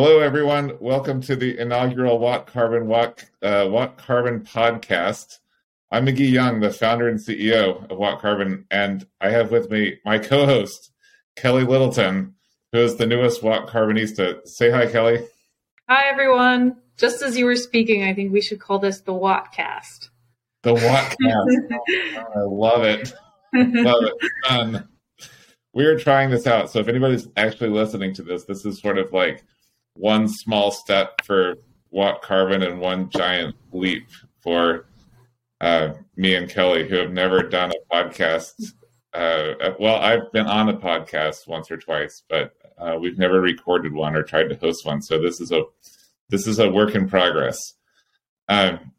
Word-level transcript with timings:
Hello, 0.00 0.20
everyone. 0.20 0.78
Welcome 0.78 1.20
to 1.22 1.34
the 1.34 1.58
inaugural 1.58 2.20
Watt 2.20 2.46
Carbon 2.46 2.86
Watt, 2.86 3.24
uh, 3.42 3.66
Watt 3.68 3.98
Carbon 3.98 4.42
podcast. 4.42 5.38
I'm 5.90 6.06
McGee 6.06 6.30
Young, 6.30 6.60
the 6.60 6.70
founder 6.70 7.08
and 7.08 7.18
CEO 7.18 7.90
of 7.90 7.98
Watt 7.98 8.20
Carbon, 8.20 8.64
and 8.70 9.04
I 9.20 9.30
have 9.30 9.50
with 9.50 9.72
me 9.72 9.98
my 10.04 10.20
co-host 10.20 10.92
Kelli 11.36 11.66
Littleton, 11.66 12.36
who 12.70 12.78
is 12.78 12.94
the 12.94 13.08
newest 13.08 13.42
Watt 13.42 13.66
Carbonista. 13.66 14.46
Say 14.46 14.70
hi, 14.70 14.86
Kelli. 14.86 15.26
Hi, 15.88 16.04
everyone. 16.08 16.76
Just 16.96 17.20
as 17.22 17.36
you 17.36 17.44
were 17.44 17.56
speaking, 17.56 18.04
I 18.04 18.14
think 18.14 18.32
we 18.32 18.40
should 18.40 18.60
call 18.60 18.78
this 18.78 19.00
the 19.00 19.12
Wattcast. 19.12 20.10
The 20.62 20.76
Wattcast. 20.76 21.80
oh, 22.14 22.32
I 22.36 22.42
love 22.44 22.84
it. 22.84 23.12
love 23.52 24.04
it. 24.04 24.30
Fun. 24.46 24.88
We 25.72 25.86
are 25.86 25.98
trying 25.98 26.30
this 26.30 26.46
out. 26.46 26.70
So 26.70 26.78
if 26.78 26.86
anybody's 26.86 27.26
actually 27.36 27.70
listening 27.70 28.14
to 28.14 28.22
this, 28.22 28.44
this 28.44 28.64
is 28.64 28.80
sort 28.80 28.98
of 28.98 29.12
like 29.12 29.42
one 29.98 30.28
small 30.28 30.70
step 30.70 31.24
for 31.24 31.56
Watt 31.90 32.22
Carbon 32.22 32.62
and 32.62 32.80
one 32.80 33.10
giant 33.10 33.56
leap 33.72 34.08
for 34.40 34.86
uh, 35.60 35.94
me 36.16 36.34
and 36.34 36.48
Kelli, 36.48 36.88
who 36.88 36.96
have 36.96 37.12
never 37.12 37.42
done 37.42 37.72
a 37.72 37.94
podcast. 37.94 38.72
Uh, 39.12 39.72
well, 39.80 39.96
I've 39.96 40.30
been 40.32 40.46
on 40.46 40.68
a 40.68 40.76
podcast 40.76 41.48
once 41.48 41.70
or 41.70 41.76
twice, 41.76 42.22
but 42.28 42.54
uh, 42.78 42.96
we've 43.00 43.18
never 43.18 43.40
recorded 43.40 43.92
one 43.92 44.14
or 44.14 44.22
tried 44.22 44.48
to 44.50 44.56
host 44.56 44.86
one. 44.86 45.02
So 45.02 45.20
this 45.20 45.40
is 45.40 45.50
a 45.50 45.62
this 46.28 46.46
is 46.46 46.58
a 46.58 46.70
work 46.70 46.94
in 46.94 47.08
progress. 47.08 47.74
Um, 48.48 48.92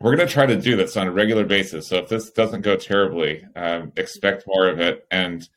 we're 0.00 0.14
going 0.14 0.26
to 0.26 0.32
try 0.32 0.46
to 0.46 0.60
do 0.60 0.76
this 0.76 0.96
on 0.96 1.08
a 1.08 1.12
regular 1.12 1.44
basis. 1.44 1.88
So 1.88 1.96
if 1.96 2.08
this 2.08 2.30
doesn't 2.30 2.62
go 2.62 2.76
terribly, 2.76 3.44
um, 3.56 3.92
expect 3.96 4.44
more 4.46 4.68
of 4.68 4.80
it. 4.80 5.06
And 5.10 5.48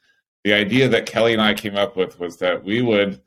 the 0.44 0.54
idea 0.54 0.88
that 0.88 1.08
Kelli 1.08 1.34
and 1.34 1.42
I 1.42 1.54
came 1.54 1.76
up 1.76 1.98
with 1.98 2.20
was 2.20 2.38
that 2.38 2.64
we 2.64 2.82
would 2.82 3.22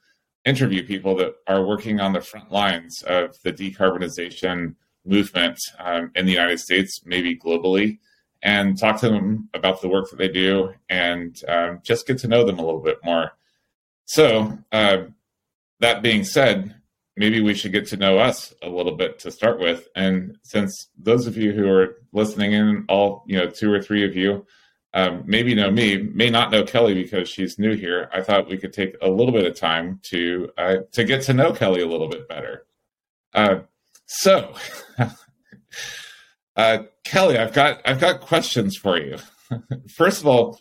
interview 0.49 0.85
people 0.85 1.15
that 1.17 1.35
are 1.47 1.65
working 1.65 2.01
on 2.01 2.13
the 2.13 2.21
front 2.21 2.51
lines 2.51 3.03
of 3.03 3.37
the 3.45 3.53
decarbonization 3.53 4.75
movement 5.05 5.59
um, 5.79 6.11
in 6.15 6.27
the 6.27 6.33
United 6.33 6.59
States, 6.59 7.03
maybe 7.05 7.37
globally, 7.37 7.99
and 8.43 8.79
talk 8.79 9.01
to 9.01 9.09
them 9.09 9.49
about 9.55 9.81
the 9.81 9.89
work 9.89 10.09
that 10.11 10.17
they 10.17 10.29
do 10.29 10.73
and 10.89 11.43
um, 11.49 11.81
just 11.83 12.07
get 12.07 12.19
to 12.19 12.29
know 12.29 12.45
them 12.45 12.59
a 12.59 12.65
little 12.65 12.81
bit 12.81 12.99
more. 13.05 13.33
So, 14.07 14.59
uh, 14.73 14.99
that 15.81 16.03
being 16.03 16.25
said, 16.25 16.75
maybe 17.17 17.41
we 17.41 17.55
should 17.55 17.73
get 17.73 17.87
to 17.89 17.97
know 17.97 18.19
us 18.19 18.55
a 18.63 18.69
little 18.69 18.97
bit 18.97 19.19
to 19.21 19.31
start 19.31 19.61
with. 19.61 19.89
And 19.95 20.39
since 20.43 20.89
those 20.97 21.27
of 21.27 21.37
you 21.37 21.53
who 21.53 21.69
are 21.69 21.97
listening 22.13 22.53
in, 22.53 22.85
all 22.89 23.25
you 23.27 23.37
know, 23.37 23.51
two 23.51 23.73
or 23.73 23.83
three 23.83 24.05
of 24.05 24.17
you, 24.17 24.47
um, 24.95 25.23
maybe 25.27 25.55
know 25.55 25.71
me, 25.71 25.99
may 25.99 26.31
not 26.31 26.51
know 26.51 26.65
Kelli 26.65 26.95
because 26.95 27.29
she's 27.29 27.59
new 27.59 27.77
here. 27.77 28.09
I 28.13 28.23
thought 28.23 28.49
we 28.49 28.57
could 28.57 28.73
take 28.73 28.97
a 29.03 29.09
little 29.09 29.33
bit 29.33 29.45
of 29.45 29.55
time 29.55 30.01
to 30.05 30.51
uh, 30.57 30.77
to 30.93 31.05
get 31.05 31.23
to 31.25 31.35
know 31.35 31.53
Kelli 31.53 31.83
a 31.83 31.87
little 31.87 32.09
bit 32.09 32.29
better. 32.29 32.67
Uh, 33.35 33.61
so, 34.07 34.55
uh, 36.57 36.79
Kelli, 37.07 37.39
I've 37.39 37.53
got 37.53 37.81
I've 37.85 38.01
got 38.01 38.21
questions 38.21 38.77
for 38.77 38.99
you. 38.99 39.19
First 39.95 40.21
of 40.21 40.27
all, 40.27 40.59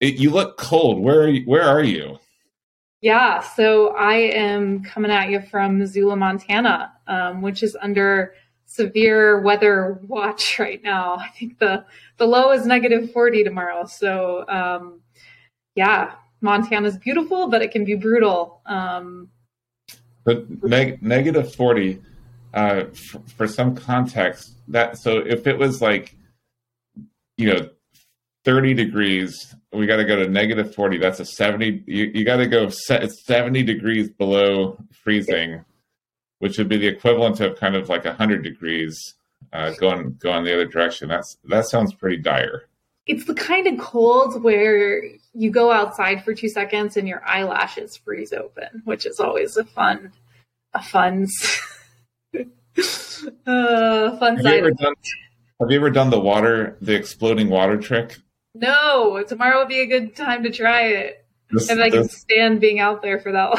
it, 0.00 0.14
you 0.14 0.30
look 0.30 0.56
cold. 0.56 1.00
Where 1.00 1.22
are 1.22 1.28
you, 1.28 1.44
where 1.44 1.64
are 1.64 1.82
you? 1.82 2.18
Yeah, 3.00 3.40
so 3.40 3.88
I 3.88 4.14
am 4.14 4.82
coming 4.82 5.10
at 5.10 5.28
you 5.28 5.42
from 5.42 5.78
Missoula, 5.78 6.16
Montana, 6.16 6.90
um, 7.06 7.42
which 7.42 7.62
is 7.62 7.76
under 7.82 8.32
severe 8.66 9.40
weather 9.40 10.00
watch 10.06 10.58
right 10.58 10.82
now. 10.82 11.16
I 11.16 11.28
think 11.28 11.58
the 11.58 11.84
the 12.16 12.26
low 12.26 12.52
is 12.52 12.66
negative 12.66 13.12
40 13.12 13.44
tomorrow. 13.44 13.86
So 13.86 14.44
um, 14.48 15.00
yeah, 15.74 16.12
Montana's 16.40 16.96
beautiful, 16.98 17.48
but 17.48 17.62
it 17.62 17.70
can 17.70 17.84
be 17.84 17.94
brutal. 17.94 18.60
Um, 18.66 19.30
but 20.24 20.62
neg- 20.62 21.02
negative 21.02 21.54
40 21.54 22.00
uh, 22.54 22.84
for, 22.94 23.20
for 23.36 23.48
some 23.48 23.74
context 23.74 24.52
that 24.68 24.96
so 24.96 25.18
if 25.18 25.46
it 25.46 25.58
was 25.58 25.82
like 25.82 26.16
you 27.36 27.52
know 27.52 27.68
30 28.44 28.74
degrees 28.74 29.54
we 29.72 29.86
got 29.86 29.96
to 29.96 30.04
go 30.04 30.16
to 30.16 30.28
negative 30.28 30.74
40 30.74 30.98
that's 30.98 31.20
a 31.20 31.24
70 31.24 31.84
you, 31.86 32.10
you 32.14 32.24
got 32.24 32.36
to 32.36 32.46
go 32.46 32.68
70 32.68 33.62
degrees 33.62 34.08
below 34.08 34.78
freezing 35.02 35.64
which 36.38 36.58
would 36.58 36.68
be 36.68 36.76
the 36.76 36.86
equivalent 36.86 37.40
of 37.40 37.58
kind 37.58 37.74
of 37.74 37.88
like 37.88 38.04
100 38.04 38.42
degrees 38.42 39.14
uh, 39.52 39.72
going 39.78 40.16
going 40.20 40.44
the 40.44 40.52
other 40.52 40.66
direction. 40.66 41.08
That's 41.08 41.36
that 41.44 41.66
sounds 41.66 41.94
pretty 41.94 42.18
dire. 42.18 42.64
It's 43.06 43.26
the 43.26 43.34
kind 43.34 43.66
of 43.66 43.78
cold 43.78 44.42
where 44.42 45.02
you 45.34 45.50
go 45.50 45.70
outside 45.70 46.24
for 46.24 46.32
two 46.32 46.48
seconds 46.48 46.96
and 46.96 47.06
your 47.06 47.22
eyelashes 47.26 47.96
freeze 47.96 48.32
open 48.32 48.82
which 48.84 49.04
is 49.04 49.20
always 49.20 49.56
a 49.56 49.64
fun 49.64 50.12
a 50.72 50.82
fun 50.82 51.26
uh, 52.36 54.16
fun 54.18 54.36
have 54.36 54.42
side 54.42 54.52
you, 54.52 54.58
ever 54.58 54.70
done, 54.70 54.94
have 55.60 55.70
you 55.70 55.76
ever 55.76 55.90
done 55.90 56.10
the 56.10 56.20
water 56.20 56.78
the 56.80 56.94
exploding 56.94 57.48
water 57.50 57.76
trick? 57.76 58.18
No, 58.54 59.22
tomorrow 59.24 59.58
would 59.58 59.68
be 59.68 59.80
a 59.80 59.86
good 59.86 60.14
time 60.14 60.44
to 60.44 60.50
try 60.50 60.82
it. 60.82 61.26
This, 61.50 61.68
if 61.68 61.78
I 61.78 61.90
can 61.90 62.08
stand 62.08 62.60
being 62.60 62.78
out 62.78 63.02
there 63.02 63.18
for 63.18 63.32
that 63.32 63.58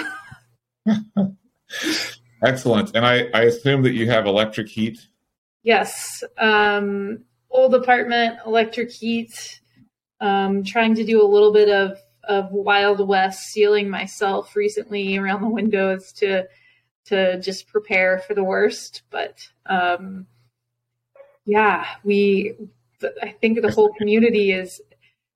long. 0.85 1.37
Excellent. 2.43 2.95
And 2.95 3.05
I, 3.05 3.29
I 3.33 3.43
assume 3.43 3.81
that 3.83 3.93
you 3.93 4.09
have 4.09 4.25
electric 4.25 4.67
heat? 4.67 5.07
Yes. 5.63 6.23
Um, 6.37 7.23
old 7.49 7.73
apartment, 7.73 8.39
electric 8.45 8.91
heat. 8.91 9.61
Um, 10.21 10.63
trying 10.63 10.95
to 10.95 11.03
do 11.03 11.21
a 11.21 11.27
little 11.27 11.51
bit 11.51 11.69
of, 11.69 11.97
of 12.23 12.51
Wild 12.51 13.05
West 13.05 13.47
sealing 13.47 13.89
myself 13.89 14.55
recently 14.55 15.17
around 15.17 15.41
the 15.41 15.49
windows 15.49 16.11
to 16.13 16.47
to 17.05 17.39
just 17.39 17.67
prepare 17.67 18.19
for 18.19 18.33
the 18.33 18.43
worst. 18.43 19.03
But 19.09 19.47
um, 19.65 20.25
yeah, 21.45 21.85
we 22.03 22.55
I 23.21 23.35
think 23.41 23.61
the 23.61 23.71
whole 23.71 23.93
community 23.93 24.51
is 24.51 24.81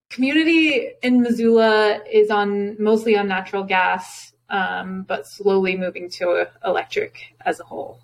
community 0.09 0.91
in 1.03 1.21
Missoula 1.21 2.01
is 2.11 2.29
on 2.29 2.81
mostly 2.81 3.17
on 3.17 3.27
natural 3.27 3.63
gas, 3.63 4.28
um, 4.49 5.03
but 5.03 5.27
slowly 5.27 5.77
moving 5.77 6.09
to 6.11 6.47
electric 6.65 7.35
as 7.45 7.59
a 7.59 7.63
whole. 7.63 7.99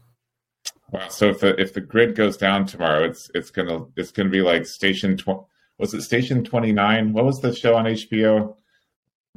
Wow! 0.91 1.07
So 1.09 1.29
if 1.29 1.39
the 1.39 1.59
if 1.59 1.73
the 1.73 1.81
grid 1.81 2.15
goes 2.15 2.37
down 2.37 2.65
tomorrow, 2.65 3.03
it's 3.03 3.29
it's 3.33 3.49
gonna 3.49 3.85
it's 3.95 4.11
gonna 4.11 4.29
be 4.29 4.41
like 4.41 4.65
station 4.65 5.17
tw- 5.17 5.45
was 5.77 5.93
it 5.93 6.01
station 6.01 6.43
twenty 6.43 6.71
nine? 6.71 7.13
What 7.13 7.25
was 7.25 7.39
the 7.39 7.53
show 7.53 7.75
on 7.75 7.85
HBO? 7.85 8.55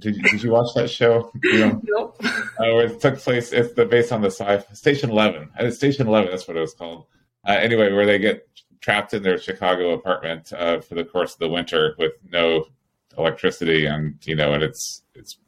Did 0.01 0.17
you, 0.17 0.23
did 0.23 0.43
you 0.43 0.51
watch 0.53 0.69
that 0.77 0.91
show? 0.91 1.33
You 1.43 1.59
know, 1.59 1.81
nope. 1.85 2.21
Oh, 2.61 2.81
it 2.81 3.01
took 3.01 3.19
place. 3.19 3.53
It's 3.53 3.73
the 3.75 3.85
based 3.85 4.13
on 4.13 4.21
the 4.21 4.31
sci 4.31 4.63
station 4.73 5.11
eleven. 5.11 5.49
It's 5.59 5.77
station 5.77 6.07
eleven. 6.07 6.31
That's 6.31 6.47
what 6.47 6.57
it 6.57 6.61
was 6.61 6.75
called. 6.75 7.07
Uh, 7.47 7.53
anyway, 7.53 7.93
where 7.93 8.05
they 8.05 8.19
get 8.19 8.49
trapped 8.81 9.15
in 9.15 9.23
their 9.23 9.39
Chicago 9.39 9.93
apartment 9.93 10.53
uh, 10.53 10.81
for 10.81 10.97
the 10.97 11.05
course 11.05 11.35
of 11.35 11.39
the 11.39 11.49
winter 11.49 11.95
with 11.99 12.13
no 12.31 12.67
electricity, 13.17 13.87
and 13.87 14.17
you 14.25 14.35
know, 14.35 14.53
and 14.53 14.63
it's 14.63 15.03
it's. 15.15 15.39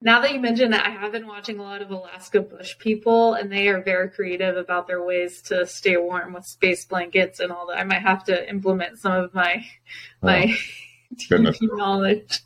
Now 0.00 0.20
that 0.20 0.32
you 0.32 0.38
mention 0.38 0.70
that, 0.70 0.86
I 0.86 0.90
have 0.90 1.10
been 1.10 1.26
watching 1.26 1.58
a 1.58 1.62
lot 1.62 1.82
of 1.82 1.90
Alaska 1.90 2.40
Bush 2.40 2.78
people, 2.78 3.34
and 3.34 3.50
they 3.50 3.66
are 3.66 3.82
very 3.82 4.08
creative 4.08 4.56
about 4.56 4.86
their 4.86 5.02
ways 5.02 5.42
to 5.42 5.66
stay 5.66 5.96
warm 5.96 6.34
with 6.34 6.44
space 6.44 6.84
blankets 6.84 7.40
and 7.40 7.50
all 7.50 7.66
that. 7.66 7.78
I 7.78 7.84
might 7.84 8.02
have 8.02 8.22
to 8.24 8.48
implement 8.48 8.98
some 8.98 9.12
of 9.12 9.34
my 9.34 9.64
oh, 10.22 10.26
my 10.26 10.56
oh, 11.32 11.52
knowledge. 11.62 12.40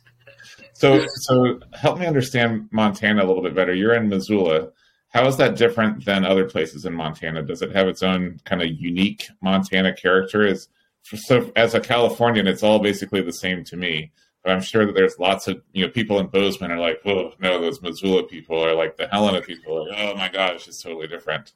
So, 0.73 1.05
so 1.07 1.59
help 1.73 1.99
me 1.99 2.07
understand 2.07 2.69
Montana 2.71 3.23
a 3.23 3.27
little 3.27 3.43
bit 3.43 3.55
better. 3.55 3.73
You're 3.73 3.93
in 3.93 4.09
Missoula. 4.09 4.69
How 5.09 5.27
is 5.27 5.37
that 5.37 5.55
different 5.55 6.03
than 6.05 6.25
other 6.25 6.49
places 6.49 6.85
in 6.85 6.93
Montana? 6.93 7.43
Does 7.43 7.61
it 7.61 7.75
have 7.75 7.87
its 7.87 8.01
own 8.01 8.39
kind 8.45 8.63
of 8.63 8.69
unique 8.69 9.27
Montana 9.41 9.93
character? 9.93 10.43
Is 10.43 10.69
so 11.03 11.51
as 11.55 11.75
a 11.75 11.79
Californian, 11.79 12.47
it's 12.47 12.63
all 12.63 12.79
basically 12.79 13.21
the 13.21 13.31
same 13.31 13.63
to 13.65 13.77
me. 13.77 14.11
But 14.43 14.51
I'm 14.51 14.61
sure 14.61 14.85
that 14.85 14.93
there's 14.93 15.19
lots 15.19 15.47
of 15.47 15.61
you 15.71 15.85
know 15.85 15.91
people 15.91 16.19
in 16.19 16.27
Bozeman 16.27 16.71
are 16.71 16.79
like, 16.79 17.01
oh 17.05 17.33
no, 17.39 17.61
those 17.61 17.81
Missoula 17.81 18.23
people 18.23 18.59
are 18.63 18.75
like 18.75 18.97
the 18.97 19.07
Helena 19.07 19.41
people 19.41 19.87
are. 19.87 19.95
Oh 19.95 20.15
my 20.15 20.29
gosh, 20.29 20.67
it's 20.67 20.81
totally 20.81 21.07
different. 21.07 21.53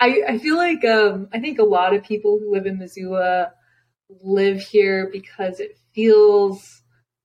I, 0.00 0.22
I 0.28 0.38
feel 0.38 0.56
like 0.56 0.84
um, 0.84 1.28
I 1.32 1.40
think 1.40 1.58
a 1.58 1.64
lot 1.64 1.94
of 1.94 2.02
people 2.02 2.38
who 2.38 2.52
live 2.52 2.66
in 2.66 2.78
Missoula 2.78 3.52
live 4.22 4.60
here 4.60 5.08
because 5.10 5.60
it 5.60 5.78
feels 5.94 6.82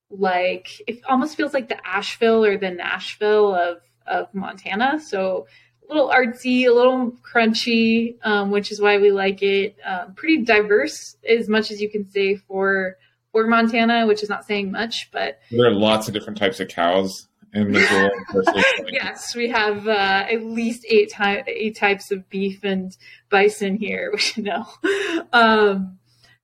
like 0.10 0.82
it 0.88 1.02
almost 1.08 1.38
feels 1.38 1.54
like 1.54 1.70
the 1.70 1.88
Asheville 1.88 2.44
or 2.44 2.58
the 2.58 2.72
Nashville 2.72 3.56
of 3.56 3.78
of 4.06 4.34
Montana. 4.34 5.00
So 5.00 5.48
a 5.84 5.94
little 5.94 6.10
artsy, 6.10 6.68
a 6.68 6.72
little 6.72 7.12
crunchy, 7.12 8.18
um, 8.24 8.52
which 8.52 8.72
is 8.72 8.82
why 8.82 8.98
we 8.98 9.12
like 9.12 9.42
it. 9.42 9.78
Um, 9.86 10.14
pretty 10.14 10.44
diverse, 10.44 11.16
as 11.28 11.48
much 11.48 11.72
as 11.72 11.82
you 11.82 11.90
can 11.90 12.10
say 12.10 12.36
for 12.36 12.98
for 13.32 13.48
Montana, 13.48 14.08
which 14.08 14.24
is 14.24 14.30
not 14.30 14.46
saying 14.46 14.72
much, 14.72 15.10
but 15.12 15.40
there 15.52 15.68
are 15.68 15.74
lots 15.74 16.08
of 16.08 16.14
different 16.14 16.38
types 16.38 16.60
of 16.60 16.68
cows 16.68 17.28
in 17.54 17.72
Missoula. 17.72 18.12
yes, 18.88 19.36
we 19.36 19.50
have 19.50 19.88
uh, 19.88 20.26
at 20.30 20.44
least 20.44 20.86
eight, 20.88 21.12
ty- 21.12 21.44
eight 21.48 21.78
types 21.78 22.12
of 22.12 22.30
beef 22.30 22.64
and 22.64 22.96
bison 23.30 23.76
here. 23.76 24.12
Which 24.14 24.38
you 24.38 24.44
know, 24.44 24.66
um, 25.34 25.98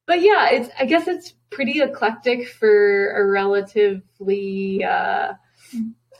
but 0.05 0.21
yeah, 0.21 0.49
it's 0.51 0.69
I 0.79 0.85
guess 0.85 1.07
it's 1.07 1.33
pretty 1.49 1.81
eclectic 1.81 2.47
for 2.47 3.11
a 3.11 3.25
relatively 3.25 4.83
uh, 4.83 5.33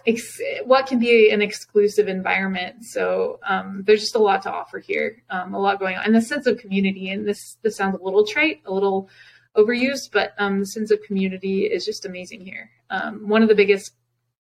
ex- 0.08 0.42
what 0.66 0.88
can 0.88 1.00
be 1.00 1.30
an 1.32 1.42
exclusive 1.42 2.08
environment. 2.08 2.86
So 2.86 3.40
um, 3.46 3.84
there's 3.86 4.02
just 4.02 4.16
a 4.16 4.20
lot 4.20 4.44
to 4.44 4.52
offer 4.52 4.80
here, 4.80 5.24
um, 5.30 5.54
a 5.54 5.60
lot 5.60 5.80
going 5.80 5.98
on, 5.98 6.06
and 6.06 6.16
the 6.16 6.22
sense 6.22 6.48
of 6.48 6.58
community. 6.58 7.10
And 7.10 7.28
this 7.28 7.58
this 7.62 7.76
sounds 7.76 7.98
a 8.00 8.04
little 8.04 8.26
trite, 8.26 8.62
a 8.66 8.74
little 8.74 9.10
overused, 9.56 10.12
but 10.12 10.34
um, 10.38 10.60
the 10.60 10.66
sense 10.66 10.92
of 10.92 11.02
community 11.04 11.66
is 11.66 11.86
just 11.86 12.06
amazing 12.06 12.42
here. 12.42 12.70
Um, 12.90 13.28
one 13.28 13.42
of 13.42 13.50
the 13.50 13.56
biggest 13.56 13.94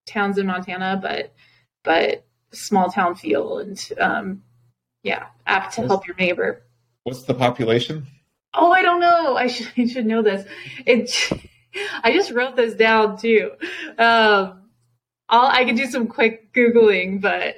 towns 0.05 0.37
in 0.37 0.47
Montana, 0.47 0.99
but 1.01 1.33
but 1.83 2.25
small 2.51 2.89
town 2.89 3.15
feel 3.15 3.59
and 3.59 3.79
um, 3.99 4.43
yeah, 5.03 5.27
apt 5.45 5.75
to 5.75 5.85
help 5.85 6.07
your 6.07 6.15
neighbor. 6.15 6.63
What's 7.03 7.23
the 7.23 7.33
population? 7.33 8.07
Oh, 8.53 8.71
I 8.71 8.81
don't 8.81 8.99
know. 8.99 9.35
I 9.35 9.47
should 9.47 9.71
I 9.77 9.87
should 9.87 10.05
know 10.05 10.21
this. 10.21 10.47
It. 10.85 11.11
I 12.03 12.13
just 12.13 12.31
wrote 12.31 12.55
this 12.55 12.73
down 12.73 13.17
too. 13.17 13.51
Um, 13.97 14.61
I'll, 15.27 15.47
I 15.47 15.65
can 15.65 15.75
do 15.75 15.87
some 15.87 16.07
quick 16.07 16.53
googling, 16.53 17.19
but 17.19 17.55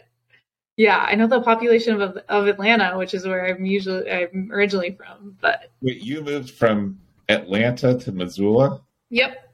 yeah, 0.76 0.98
I 0.98 1.16
know 1.16 1.28
the 1.28 1.42
population 1.42 2.02
of 2.02 2.18
of 2.30 2.48
Atlanta, 2.48 2.98
which 2.98 3.14
is 3.14 3.26
where 3.26 3.46
I'm 3.46 3.66
usually 3.66 4.10
I'm 4.10 4.50
originally 4.52 4.92
from. 4.92 5.38
But 5.40 5.72
wait, 5.82 6.02
you 6.02 6.22
moved 6.22 6.52
from 6.52 7.00
Atlanta 7.30 7.98
to 8.00 8.12
Missoula? 8.12 8.82
Yep. 9.10 9.54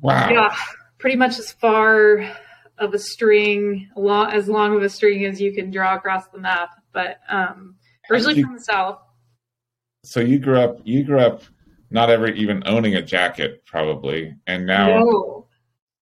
Wow. 0.00 0.30
Yeah, 0.30 0.56
pretty 0.98 1.16
much 1.16 1.38
as 1.38 1.52
far 1.52 2.30
of 2.78 2.94
a 2.94 2.98
string, 2.98 3.90
long, 3.96 4.30
as 4.30 4.48
long 4.48 4.76
of 4.76 4.82
a 4.82 4.88
string 4.88 5.24
as 5.24 5.40
you 5.40 5.52
can 5.52 5.70
draw 5.70 5.94
across 5.94 6.28
the 6.28 6.38
map. 6.38 6.70
But 6.92 7.18
um, 7.28 7.76
originally 8.10 8.36
you, 8.36 8.44
from 8.44 8.54
the 8.54 8.60
south. 8.60 9.00
So 10.04 10.20
you 10.20 10.38
grew 10.38 10.58
up. 10.58 10.78
You 10.84 11.04
grew 11.04 11.20
up 11.20 11.42
not 11.90 12.10
ever 12.10 12.28
even 12.28 12.62
owning 12.66 12.94
a 12.94 13.02
jacket, 13.02 13.64
probably, 13.66 14.34
and 14.46 14.66
now. 14.66 15.00
No. 15.00 15.37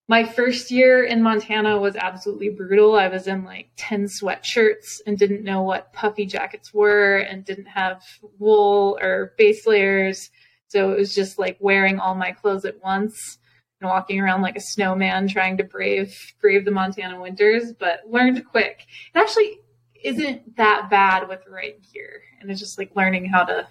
My 0.09 0.23
first 0.23 0.71
year 0.71 1.03
in 1.03 1.21
Montana 1.21 1.77
was 1.77 1.97
absolutely 1.97 2.49
brutal. 2.49 2.95
I 2.95 3.09
was 3.09 3.27
in 3.27 3.43
like 3.43 3.71
10 3.75 4.05
sweatshirts 4.05 5.01
and 5.05 5.17
didn't 5.17 5.43
know 5.43 5.63
what 5.63 5.91
puffy 5.91 6.25
jackets 6.25 6.73
were 6.73 7.17
and 7.17 7.43
didn't 7.43 7.65
have 7.65 8.01
wool 8.39 8.97
or 9.01 9.33
base 9.37 9.67
layers. 9.67 10.31
So 10.69 10.91
it 10.91 10.97
was 10.97 11.13
just 11.13 11.37
like 11.37 11.57
wearing 11.59 11.99
all 11.99 12.15
my 12.15 12.31
clothes 12.31 12.63
at 12.63 12.81
once 12.81 13.37
and 13.81 13.89
walking 13.89 14.21
around 14.21 14.41
like 14.41 14.55
a 14.55 14.61
snowman 14.61 15.27
trying 15.27 15.57
to 15.57 15.65
brave 15.65 16.33
brave 16.39 16.63
the 16.63 16.71
Montana 16.71 17.19
winters, 17.19 17.73
but 17.73 18.01
learned 18.09 18.45
quick. 18.45 18.85
It 19.13 19.19
actually 19.19 19.59
isn't 20.03 20.55
that 20.55 20.89
bad 20.89 21.27
with 21.27 21.43
the 21.43 21.51
right 21.51 21.75
gear. 21.93 22.21
And 22.39 22.49
it's 22.49 22.61
just 22.61 22.77
like 22.77 22.95
learning 22.95 23.25
how 23.25 23.43
to 23.43 23.67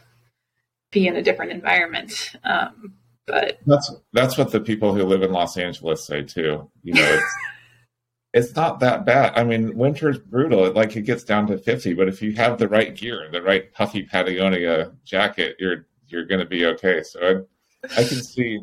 be 0.91 1.07
in 1.07 1.17
a 1.17 1.23
different 1.23 1.53
environment. 1.53 2.33
Um, 2.45 2.95
but 3.27 3.59
that's 3.67 3.93
that's 4.13 4.39
what 4.39 4.53
the 4.53 4.61
people 4.61 4.95
who 4.95 5.03
live 5.05 5.23
in 5.23 5.33
Los 5.33 5.57
Angeles 5.57 6.07
say 6.07 6.23
too. 6.23 6.71
You 6.83 6.95
know, 6.95 7.03
it's 7.03 7.35
it's 8.33 8.57
not 8.57 8.81
that 8.81 9.05
bad. 9.05 9.33
I 9.37 9.45
mean, 9.45 9.77
winter's 9.77 10.19
brutal. 10.19 10.65
It 10.67 10.75
like 10.75 10.97
it 10.97 11.03
gets 11.03 11.25
down 11.25 11.47
to 11.49 11.59
fifty, 11.59 11.95
but 11.95 12.09
if 12.09 12.23
you 12.23 12.33
have 12.35 12.59
the 12.59 12.69
right 12.69 12.95
gear, 12.95 13.29
the 13.31 13.43
right 13.43 13.73
puffy 13.73 14.03
Patagonia 14.05 14.93
jacket, 15.05 15.57
you're 15.59 15.87
you're 16.09 16.25
going 16.25 16.41
to 16.41 16.47
be 16.47 16.67
okay. 16.67 17.03
So 17.03 17.45
I, 17.85 18.01
I 18.01 18.05
can 18.05 18.23
see 18.23 18.61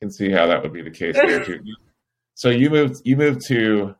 can 0.00 0.10
see 0.10 0.30
how 0.30 0.46
that 0.46 0.62
would 0.62 0.72
be 0.72 0.82
the 0.82 0.90
case 0.90 1.14
there 1.14 1.44
too. 1.44 1.62
So 2.38 2.50
you 2.50 2.68
moved 2.68 3.00
you 3.06 3.16
moved 3.16 3.46
to 3.46 3.94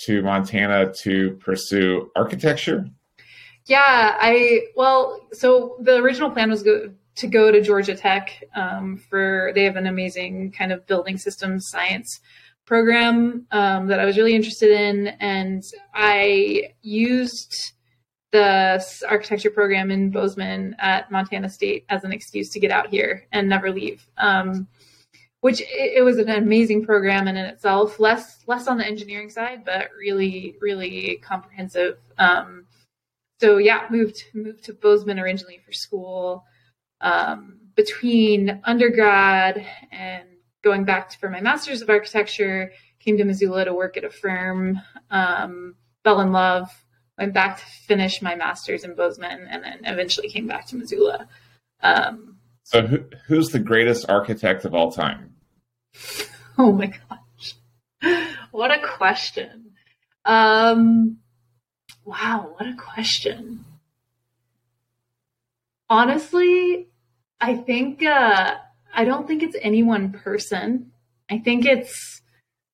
to 0.00 0.20
Montana 0.20 0.92
to 1.02 1.34
pursue 1.36 2.10
architecture. 2.16 2.84
Yeah, 3.66 4.16
I 4.20 4.62
well, 4.74 5.20
so 5.32 5.76
the 5.80 5.96
original 5.96 6.30
plan 6.30 6.50
was 6.50 6.64
go, 6.64 6.90
to 7.16 7.26
go 7.26 7.50
to 7.50 7.60
Georgia 7.60 7.94
Tech 7.94 8.44
um, 8.54 8.96
for 8.96 9.52
they 9.54 9.64
have 9.64 9.76
an 9.76 9.86
amazing 9.86 10.52
kind 10.52 10.72
of 10.72 10.86
building 10.86 11.18
systems 11.18 11.66
science 11.68 12.20
program 12.66 13.46
um, 13.52 13.86
that 13.86 14.00
I 14.00 14.04
was 14.04 14.16
really 14.16 14.34
interested 14.34 14.70
in, 14.70 15.08
and 15.20 15.62
I 15.94 16.74
used 16.82 17.72
the 18.32 18.84
architecture 19.08 19.50
program 19.50 19.90
in 19.90 20.10
Bozeman 20.10 20.76
at 20.78 21.10
Montana 21.10 21.48
State 21.48 21.86
as 21.88 22.04
an 22.04 22.12
excuse 22.12 22.50
to 22.50 22.60
get 22.60 22.70
out 22.70 22.88
here 22.88 23.26
and 23.32 23.48
never 23.48 23.70
leave. 23.70 24.06
Um, 24.18 24.68
which 25.40 25.60
it, 25.60 25.98
it, 25.98 26.02
was 26.02 26.18
an 26.18 26.28
amazing 26.28 26.84
program 26.84 27.28
in, 27.28 27.36
in 27.36 27.46
itself, 27.46 28.00
less 28.00 28.42
less 28.46 28.66
on 28.66 28.78
the 28.78 28.86
engineering 28.86 29.30
side, 29.30 29.64
but 29.64 29.90
really 29.98 30.56
really 30.60 31.20
comprehensive. 31.22 31.98
Um, 32.18 32.66
so 33.40 33.58
yeah, 33.58 33.86
moved 33.90 34.24
moved 34.34 34.64
to 34.64 34.72
Bozeman 34.72 35.20
originally 35.20 35.60
for 35.64 35.72
school 35.72 36.44
um, 37.00 37.58
between 37.74 38.60
undergrad 38.64 39.64
and 39.92 40.24
going 40.62 40.84
back 40.84 41.10
to, 41.10 41.18
for 41.18 41.30
my 41.30 41.40
master's 41.40 41.82
of 41.82 41.90
architecture, 41.90 42.72
came 42.98 43.16
to 43.18 43.24
Missoula 43.24 43.64
to 43.64 43.74
work 43.74 43.96
at 43.96 44.04
a 44.04 44.10
firm, 44.10 44.80
um, 45.10 45.76
fell 46.02 46.20
in 46.20 46.32
love, 46.32 46.68
went 47.18 47.34
back 47.34 47.58
to 47.58 47.64
finish 47.86 48.20
my 48.20 48.34
master's 48.34 48.84
in 48.84 48.94
Bozeman, 48.94 49.46
and 49.48 49.62
then 49.62 49.80
eventually 49.84 50.28
came 50.28 50.46
back 50.46 50.66
to 50.68 50.76
Missoula. 50.76 51.28
Um, 51.82 52.38
so, 52.64 52.84
who, 52.86 53.04
who's 53.26 53.50
the 53.50 53.60
greatest 53.60 54.06
architect 54.08 54.64
of 54.64 54.74
all 54.74 54.90
time? 54.90 55.34
Oh 56.58 56.72
my 56.72 56.86
gosh, 56.86 57.54
what 58.50 58.70
a 58.70 58.80
question! 58.80 59.72
Um, 60.24 61.18
wow, 62.06 62.54
what 62.56 62.66
a 62.66 62.74
question 62.74 63.62
honestly, 65.88 66.88
I 67.40 67.56
think 67.56 68.04
uh, 68.04 68.54
I 68.94 69.04
don't 69.04 69.26
think 69.26 69.42
it's 69.42 69.56
any 69.60 69.82
one 69.82 70.12
person. 70.12 70.92
I 71.30 71.38
think 71.38 71.66
it's 71.66 72.22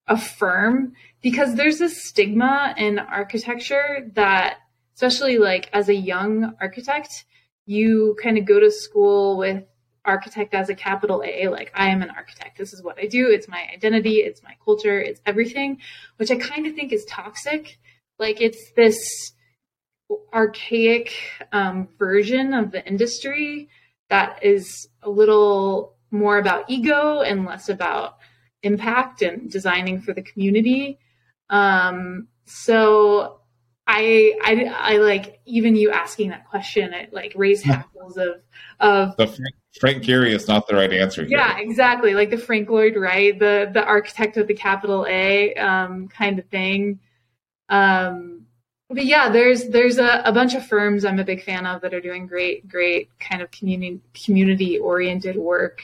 a 0.06 0.17
firm 0.17 0.93
because 1.23 1.55
there's 1.55 1.81
a 1.81 1.88
stigma 1.88 2.75
in 2.76 2.99
architecture 2.99 4.11
that, 4.14 4.59
especially 4.94 5.38
like 5.38 5.70
as 5.73 5.88
a 5.88 5.94
young 5.94 6.55
architect, 6.61 7.25
you 7.67 8.17
kind 8.23 8.38
of 8.38 8.44
go 8.44 8.61
to 8.61 8.70
school 8.70 9.38
with 9.38 9.65
architect 10.05 10.53
as 10.53 10.69
a 10.69 10.75
capital 10.75 11.23
A, 11.25 11.49
like 11.49 11.70
I 11.75 11.88
am 11.88 12.03
an 12.03 12.11
architect. 12.11 12.58
This 12.58 12.73
is 12.73 12.82
what 12.82 12.99
I 12.99 13.06
do. 13.06 13.29
It's 13.31 13.49
my 13.49 13.69
identity. 13.73 14.17
It's 14.17 14.43
my 14.43 14.56
culture. 14.65 15.00
It's 15.00 15.20
everything, 15.25 15.79
which 16.17 16.31
I 16.31 16.37
kind 16.37 16.67
of 16.67 16.75
think 16.75 16.93
is 16.93 17.05
toxic. 17.05 17.79
Like 18.19 18.41
it's 18.41 18.73
this 18.76 19.32
archaic 20.32 21.12
um, 21.53 21.88
version 21.99 22.55
of 22.55 22.70
the 22.70 22.87
industry 22.87 23.69
that 24.11 24.43
is 24.43 24.88
a 25.03 25.11
little 25.11 25.94
more 26.11 26.38
about 26.38 26.64
ego 26.69 27.20
and 27.20 27.44
less 27.44 27.69
about 27.69 28.19
impact 28.62 29.23
and 29.23 29.50
designing 29.50 30.00
for 30.00 30.12
the 30.12 30.23
community. 30.23 30.99
Um, 31.50 32.29
so 32.44 33.41
I, 33.87 34.34
I, 34.43 34.94
I 34.94 34.96
like 34.98 35.41
even 35.44 35.75
you 35.75 35.91
asking 35.91 36.31
that 36.31 36.48
question. 36.48 36.93
It 36.93 37.13
like 37.13 37.32
raised 37.34 37.65
hackles 37.65 38.17
of 38.17 38.43
of 38.81 39.17
the 39.17 39.27
Frank, 39.27 39.55
Frank 39.81 40.03
Gehry 40.05 40.31
is 40.31 40.46
not 40.46 40.69
the 40.69 40.75
right 40.75 40.93
answer. 40.93 41.25
Here. 41.25 41.39
Yeah, 41.39 41.58
exactly. 41.58 42.15
Like 42.15 42.31
the 42.31 42.39
Frank 42.39 42.70
Lloyd 42.70 42.96
Wright, 42.96 43.37
the 43.39 43.70
the 43.72 43.84
architect 43.84 44.37
with 44.37 44.46
the 44.46 44.55
capital 44.55 45.06
A 45.08 45.55
um, 45.55 46.08
kind 46.08 46.39
of 46.39 46.46
thing. 46.46 47.01
Um, 47.69 48.46
but 48.93 49.05
yeah, 49.05 49.29
there's 49.29 49.69
there's 49.69 49.99
a, 49.99 50.22
a, 50.25 50.32
bunch 50.32 50.55
of 50.55 50.67
firms 50.67 51.05
I'm 51.05 51.19
a 51.19 51.25
big 51.25 51.43
fan 51.43 51.67
of 51.67 51.81
that 51.82 51.94
are 51.94 52.01
doing 52.01 52.27
great, 52.27 52.69
great 52.69 53.11
kind 53.19 53.43
of 53.43 53.51
community 53.51 54.01
community 54.25 54.79
oriented 54.79 55.37
work 55.37 55.82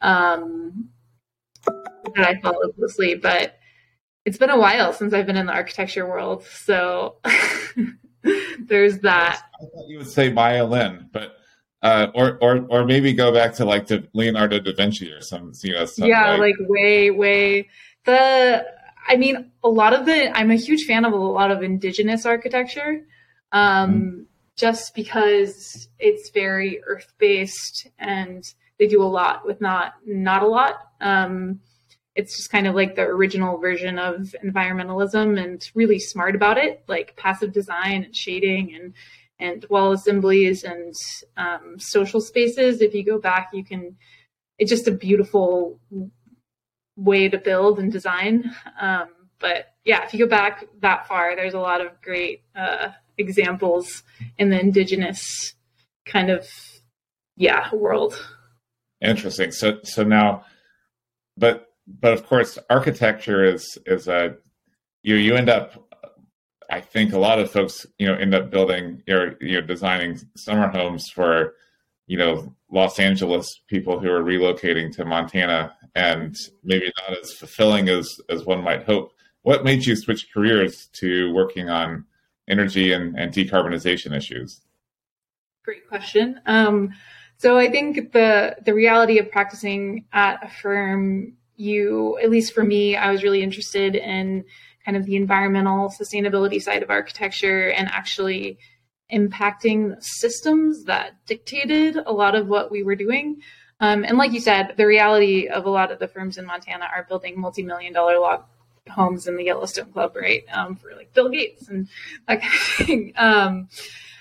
um, 0.00 0.88
that 1.66 2.28
I 2.28 2.40
follow 2.40 2.72
closely. 2.72 3.14
But 3.14 3.58
it's 4.24 4.38
been 4.38 4.50
a 4.50 4.58
while 4.58 4.92
since 4.92 5.12
I've 5.12 5.26
been 5.26 5.36
in 5.36 5.46
the 5.46 5.52
architecture 5.52 6.06
world, 6.06 6.44
so 6.44 7.16
there's 8.58 8.98
that. 9.00 9.42
I 9.54 9.64
thought 9.64 9.88
you 9.88 9.98
would 9.98 10.10
say 10.10 10.30
violin, 10.30 11.08
but 11.12 11.36
uh, 11.82 12.08
or 12.14 12.38
or 12.40 12.66
or 12.68 12.84
maybe 12.84 13.12
go 13.12 13.32
back 13.32 13.54
to 13.54 13.64
like 13.64 13.86
the 13.86 14.06
Leonardo 14.12 14.60
da 14.60 14.72
Vinci 14.74 15.10
or 15.10 15.20
some 15.20 15.52
you 15.62 15.74
know. 15.74 15.86
yeah, 15.96 16.32
like, 16.32 16.56
like 16.58 16.68
way 16.68 17.10
way 17.10 17.68
the 18.04 18.66
I 19.10 19.16
mean, 19.16 19.50
a 19.64 19.68
lot 19.68 19.92
of 19.92 20.06
the, 20.06 20.30
I'm 20.38 20.52
a 20.52 20.54
huge 20.54 20.84
fan 20.84 21.04
of 21.04 21.12
a 21.12 21.16
lot 21.16 21.50
of 21.50 21.64
indigenous 21.64 22.24
architecture, 22.24 23.04
um, 23.50 23.90
mm-hmm. 23.90 24.20
just 24.56 24.94
because 24.94 25.88
it's 25.98 26.30
very 26.30 26.80
earth 26.84 27.12
based 27.18 27.88
and 27.98 28.44
they 28.78 28.86
do 28.86 29.02
a 29.02 29.10
lot 29.18 29.44
with 29.44 29.60
not, 29.60 29.94
not 30.06 30.44
a 30.44 30.46
lot. 30.46 30.76
Um, 31.00 31.58
it's 32.14 32.36
just 32.36 32.52
kind 32.52 32.68
of 32.68 32.76
like 32.76 32.94
the 32.94 33.02
original 33.02 33.58
version 33.58 33.98
of 33.98 34.32
environmentalism 34.44 35.42
and 35.42 35.68
really 35.74 35.98
smart 35.98 36.36
about 36.36 36.56
it, 36.56 36.84
like 36.86 37.16
passive 37.16 37.52
design 37.52 38.04
and 38.04 38.14
shading 38.14 38.76
and, 38.76 38.94
and 39.40 39.66
wall 39.70 39.90
assemblies 39.90 40.62
and 40.62 40.94
um, 41.36 41.80
social 41.80 42.20
spaces. 42.20 42.80
If 42.80 42.94
you 42.94 43.04
go 43.04 43.18
back, 43.18 43.50
you 43.52 43.64
can, 43.64 43.96
it's 44.56 44.70
just 44.70 44.86
a 44.86 44.92
beautiful 44.92 45.80
way 47.00 47.28
to 47.28 47.38
build 47.38 47.78
and 47.78 47.90
design. 47.90 48.54
Um, 48.80 49.08
but 49.38 49.74
yeah, 49.84 50.04
if 50.04 50.12
you 50.12 50.20
go 50.20 50.28
back 50.28 50.64
that 50.80 51.08
far, 51.08 51.34
there's 51.34 51.54
a 51.54 51.60
lot 51.60 51.80
of 51.80 52.00
great 52.02 52.42
uh, 52.54 52.88
examples 53.16 54.02
in 54.38 54.50
the 54.50 54.60
indigenous 54.60 55.54
kind 56.04 56.30
of 56.30 56.46
yeah 57.36 57.74
world. 57.74 58.22
Interesting. 59.00 59.50
So 59.50 59.80
so 59.82 60.04
now, 60.04 60.44
but 61.36 61.68
but 61.86 62.12
of 62.12 62.26
course, 62.26 62.58
architecture 62.68 63.44
is 63.44 63.78
is 63.86 64.08
a 64.08 64.36
you 65.02 65.16
you 65.16 65.36
end 65.36 65.48
up 65.48 65.90
I 66.70 66.80
think 66.80 67.12
a 67.12 67.18
lot 67.18 67.40
of 67.40 67.50
folks, 67.50 67.84
you 67.98 68.06
know, 68.06 68.14
end 68.14 68.34
up 68.34 68.50
building 68.50 69.02
or 69.08 69.36
you 69.40 69.60
know 69.60 69.66
designing 69.66 70.20
summer 70.36 70.68
homes 70.68 71.08
for, 71.12 71.54
you 72.06 72.16
know, 72.16 72.54
Los 72.70 72.98
Angeles 73.00 73.48
people 73.68 73.98
who 73.98 74.08
are 74.08 74.22
relocating 74.22 74.92
to 74.96 75.04
Montana, 75.04 75.74
and 75.94 76.36
maybe 76.62 76.92
not 77.00 77.18
as 77.18 77.32
fulfilling 77.32 77.88
as 77.88 78.08
as 78.28 78.44
one 78.44 78.62
might 78.62 78.84
hope. 78.84 79.12
What 79.42 79.64
made 79.64 79.86
you 79.86 79.96
switch 79.96 80.32
careers 80.32 80.88
to 80.94 81.32
working 81.32 81.70
on 81.70 82.04
energy 82.48 82.92
and, 82.92 83.18
and 83.18 83.32
decarbonization 83.32 84.14
issues? 84.14 84.60
Great 85.64 85.88
question. 85.88 86.40
Um, 86.46 86.90
so 87.38 87.56
I 87.56 87.70
think 87.70 88.12
the 88.12 88.56
the 88.64 88.74
reality 88.74 89.18
of 89.18 89.30
practicing 89.30 90.04
at 90.12 90.44
a 90.44 90.48
firm, 90.48 91.34
you 91.56 92.18
at 92.22 92.30
least 92.30 92.52
for 92.52 92.62
me, 92.62 92.96
I 92.96 93.10
was 93.10 93.22
really 93.22 93.42
interested 93.42 93.94
in 93.96 94.44
kind 94.84 94.96
of 94.96 95.04
the 95.06 95.16
environmental 95.16 95.90
sustainability 95.90 96.60
side 96.60 96.82
of 96.82 96.90
architecture 96.90 97.70
and 97.70 97.88
actually 97.88 98.58
impacting 99.12 100.02
systems 100.02 100.84
that 100.84 101.14
dictated 101.26 101.96
a 101.96 102.12
lot 102.12 102.34
of 102.34 102.46
what 102.46 102.70
we 102.70 102.82
were 102.82 102.94
doing. 102.94 103.40
Um, 103.80 104.04
and 104.04 104.18
like 104.18 104.32
you 104.32 104.40
said, 104.40 104.74
the 104.76 104.86
reality 104.86 105.48
of 105.48 105.64
a 105.64 105.70
lot 105.70 105.90
of 105.90 105.98
the 105.98 106.08
firms 106.08 106.36
in 106.38 106.44
Montana 106.44 106.86
are 106.94 107.06
building 107.08 107.40
multi-million 107.40 107.92
dollar 107.92 108.18
log 108.18 108.44
homes 108.88 109.26
in 109.26 109.36
the 109.36 109.44
Yellowstone 109.44 109.92
Club, 109.92 110.14
right? 110.16 110.44
Um, 110.52 110.76
for 110.76 110.92
like 110.94 111.14
Bill 111.14 111.28
Gates 111.28 111.68
and 111.68 111.88
that 112.28 112.42
kind 112.42 112.54
of 112.54 112.86
thing. 112.86 113.12
Um, 113.16 113.68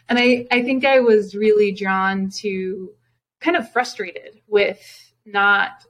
and 0.07 0.17
I, 0.17 0.47
I 0.49 0.63
think 0.63 0.85
I 0.85 1.01
was 1.01 1.35
really 1.35 1.71
drawn 1.71 2.31
to 2.39 2.89
kind 3.39 3.55
of 3.55 3.71
frustrated 3.71 4.41
with 4.47 4.81
not 5.23 5.85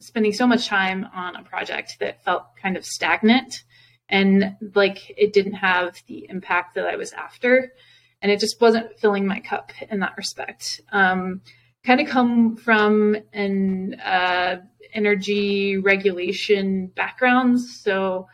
spending 0.00 0.32
so 0.32 0.46
much 0.46 0.66
time 0.66 1.06
on 1.14 1.36
a 1.36 1.42
project 1.44 1.98
that 2.00 2.24
felt 2.24 2.44
kind 2.60 2.76
of 2.76 2.84
stagnant 2.84 3.62
and 4.08 4.56
like 4.74 5.12
it 5.16 5.32
didn't 5.32 5.54
have 5.54 6.02
the 6.08 6.26
impact 6.28 6.74
that 6.74 6.86
I 6.86 6.96
was 6.96 7.12
after. 7.12 7.72
And 8.20 8.30
it 8.30 8.40
just 8.40 8.60
wasn't 8.60 8.98
filling 8.98 9.26
my 9.26 9.40
cup 9.40 9.70
in 9.88 10.00
that 10.00 10.16
respect. 10.16 10.80
Um, 10.90 11.42
kind 11.84 12.00
of 12.00 12.08
come 12.08 12.56
from 12.56 13.16
an 13.32 13.94
uh, 14.00 14.60
energy 14.92 15.78
regulation 15.78 16.88
background. 16.88 17.60
So 17.60 18.28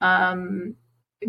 um, 0.00 0.76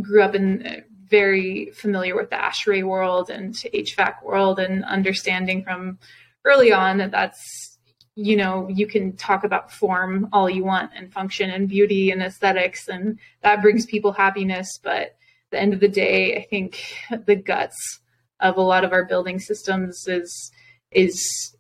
grew 0.02 0.24
up 0.24 0.36
in 0.36 0.66
uh, 0.66 0.76
very 1.08 1.72
familiar 1.72 2.16
with 2.16 2.30
the 2.30 2.36
ASHRAE 2.36 2.84
world 2.84 3.30
and 3.30 3.54
HVAC 3.54 4.24
world 4.24 4.60
and 4.60 4.84
understanding 4.86 5.64
from 5.64 6.00
early 6.46 6.72
on 6.72 6.98
that 6.98 7.12
that's 7.12 7.74
you 8.16 8.36
know, 8.36 8.68
you 8.70 8.86
can 8.86 9.16
talk 9.16 9.44
about 9.44 9.72
form 9.72 10.30
all 10.32 10.50
you 10.50 10.64
want 10.64 10.92
and 10.96 11.12
function 11.12 11.50
and 11.50 11.68
beauty 11.68 12.12
and 12.12 12.22
aesthetics, 12.22 12.88
and 12.88 13.18
that 13.42 13.62
brings 13.62 13.86
people 13.86 14.12
happiness. 14.12 14.80
But 14.84 15.02
at 15.02 15.16
the 15.50 15.60
end 15.60 15.74
of 15.74 15.80
the 15.80 15.88
day, 15.88 16.38
I 16.38 16.46
think 16.48 16.80
the 17.26 17.36
guts 17.36 18.00
of 18.40 18.58
a 18.58 18.62
lot 18.62 18.84
of 18.84 18.92
our 18.94 19.06
building 19.06 19.40
systems 19.40 20.08
is 20.08 20.52
is 20.92 21.56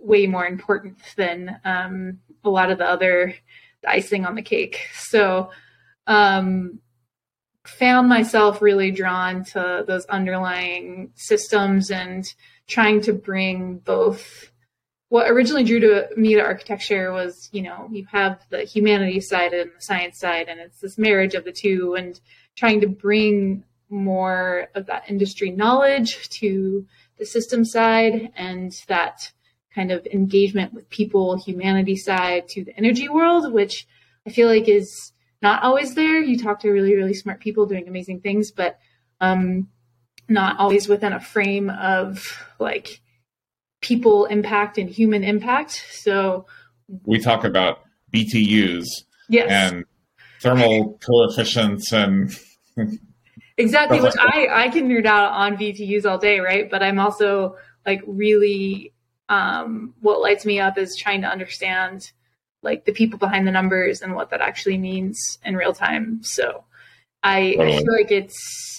way 0.00 0.26
more 0.26 0.46
important 0.46 0.98
than 1.16 1.60
um, 1.64 2.18
a 2.44 2.50
lot 2.50 2.70
of 2.70 2.78
the 2.78 2.86
other 2.86 3.34
the 3.82 3.90
icing 3.90 4.26
on 4.26 4.34
the 4.34 4.42
cake. 4.42 4.88
So, 4.94 5.50
um, 6.06 6.80
found 7.66 8.08
myself 8.08 8.62
really 8.62 8.90
drawn 8.90 9.44
to 9.44 9.84
those 9.86 10.04
underlying 10.06 11.12
systems 11.14 11.90
and 11.90 12.24
trying 12.66 13.00
to 13.02 13.12
bring 13.12 13.78
both 13.78 14.50
what 15.10 15.28
originally 15.28 15.64
drew 15.64 15.80
to 15.80 16.08
me 16.16 16.34
to 16.34 16.40
architecture 16.40 17.12
was, 17.12 17.48
you 17.52 17.62
know, 17.62 17.88
you 17.90 18.06
have 18.12 18.40
the 18.48 18.62
humanities 18.62 19.28
side 19.28 19.52
and 19.52 19.70
the 19.76 19.82
science 19.82 20.20
side, 20.20 20.48
and 20.48 20.60
it's 20.60 20.80
this 20.80 20.96
marriage 20.96 21.34
of 21.34 21.44
the 21.44 21.52
two, 21.52 21.96
and 21.96 22.20
trying 22.56 22.80
to 22.80 22.86
bring 22.86 23.64
more 23.88 24.68
of 24.76 24.86
that 24.86 25.10
industry 25.10 25.50
knowledge 25.50 26.28
to 26.28 26.86
the 27.18 27.26
system 27.26 27.64
side 27.64 28.30
and 28.36 28.72
that 28.86 29.32
kind 29.74 29.92
of 29.92 30.06
engagement 30.06 30.72
with 30.72 30.88
people, 30.90 31.36
humanity 31.38 31.96
side 31.96 32.48
to 32.48 32.64
the 32.64 32.76
energy 32.76 33.08
world, 33.08 33.52
which 33.52 33.86
I 34.26 34.30
feel 34.30 34.48
like 34.48 34.68
is 34.68 35.12
not 35.42 35.62
always 35.62 35.94
there. 35.94 36.20
You 36.20 36.38
talk 36.38 36.60
to 36.60 36.70
really, 36.70 36.94
really 36.94 37.14
smart 37.14 37.40
people 37.40 37.66
doing 37.66 37.88
amazing 37.88 38.20
things, 38.20 38.50
but 38.50 38.78
um, 39.20 39.68
not 40.28 40.58
always 40.58 40.88
within 40.88 41.12
a 41.12 41.20
frame 41.20 41.70
of 41.70 42.38
like 42.58 43.00
people 43.80 44.26
impact 44.26 44.78
and 44.78 44.88
human 44.88 45.24
impact. 45.24 45.84
So 45.92 46.46
we 47.04 47.18
talk 47.18 47.44
about 47.44 47.80
BTUs 48.12 48.86
yes. 49.28 49.48
and 49.48 49.84
thermal 50.40 50.98
coefficients 50.98 51.92
and 51.92 52.36
exactly 53.56 54.00
which 54.00 54.14
I, 54.18 54.48
I 54.50 54.68
can 54.68 54.88
nerd 54.88 55.06
out 55.06 55.32
on 55.32 55.56
BTUs 55.56 56.04
all 56.04 56.18
day, 56.18 56.40
right? 56.40 56.70
But 56.70 56.82
I'm 56.82 56.98
also 56.98 57.56
like 57.86 58.02
really 58.06 58.92
um, 59.30 59.94
what 60.00 60.20
lights 60.20 60.44
me 60.44 60.60
up 60.60 60.76
is 60.76 60.96
trying 60.96 61.22
to 61.22 61.28
understand 61.28 62.10
like 62.62 62.84
the 62.84 62.92
people 62.92 63.18
behind 63.18 63.46
the 63.46 63.52
numbers 63.52 64.02
and 64.02 64.14
what 64.14 64.28
that 64.30 64.42
actually 64.42 64.76
means 64.76 65.38
in 65.44 65.56
real 65.56 65.72
time. 65.72 66.22
So 66.22 66.64
I. 67.22 67.56
I 67.58 67.78
feel 67.78 67.92
like 67.92 68.10
it's 68.10 68.70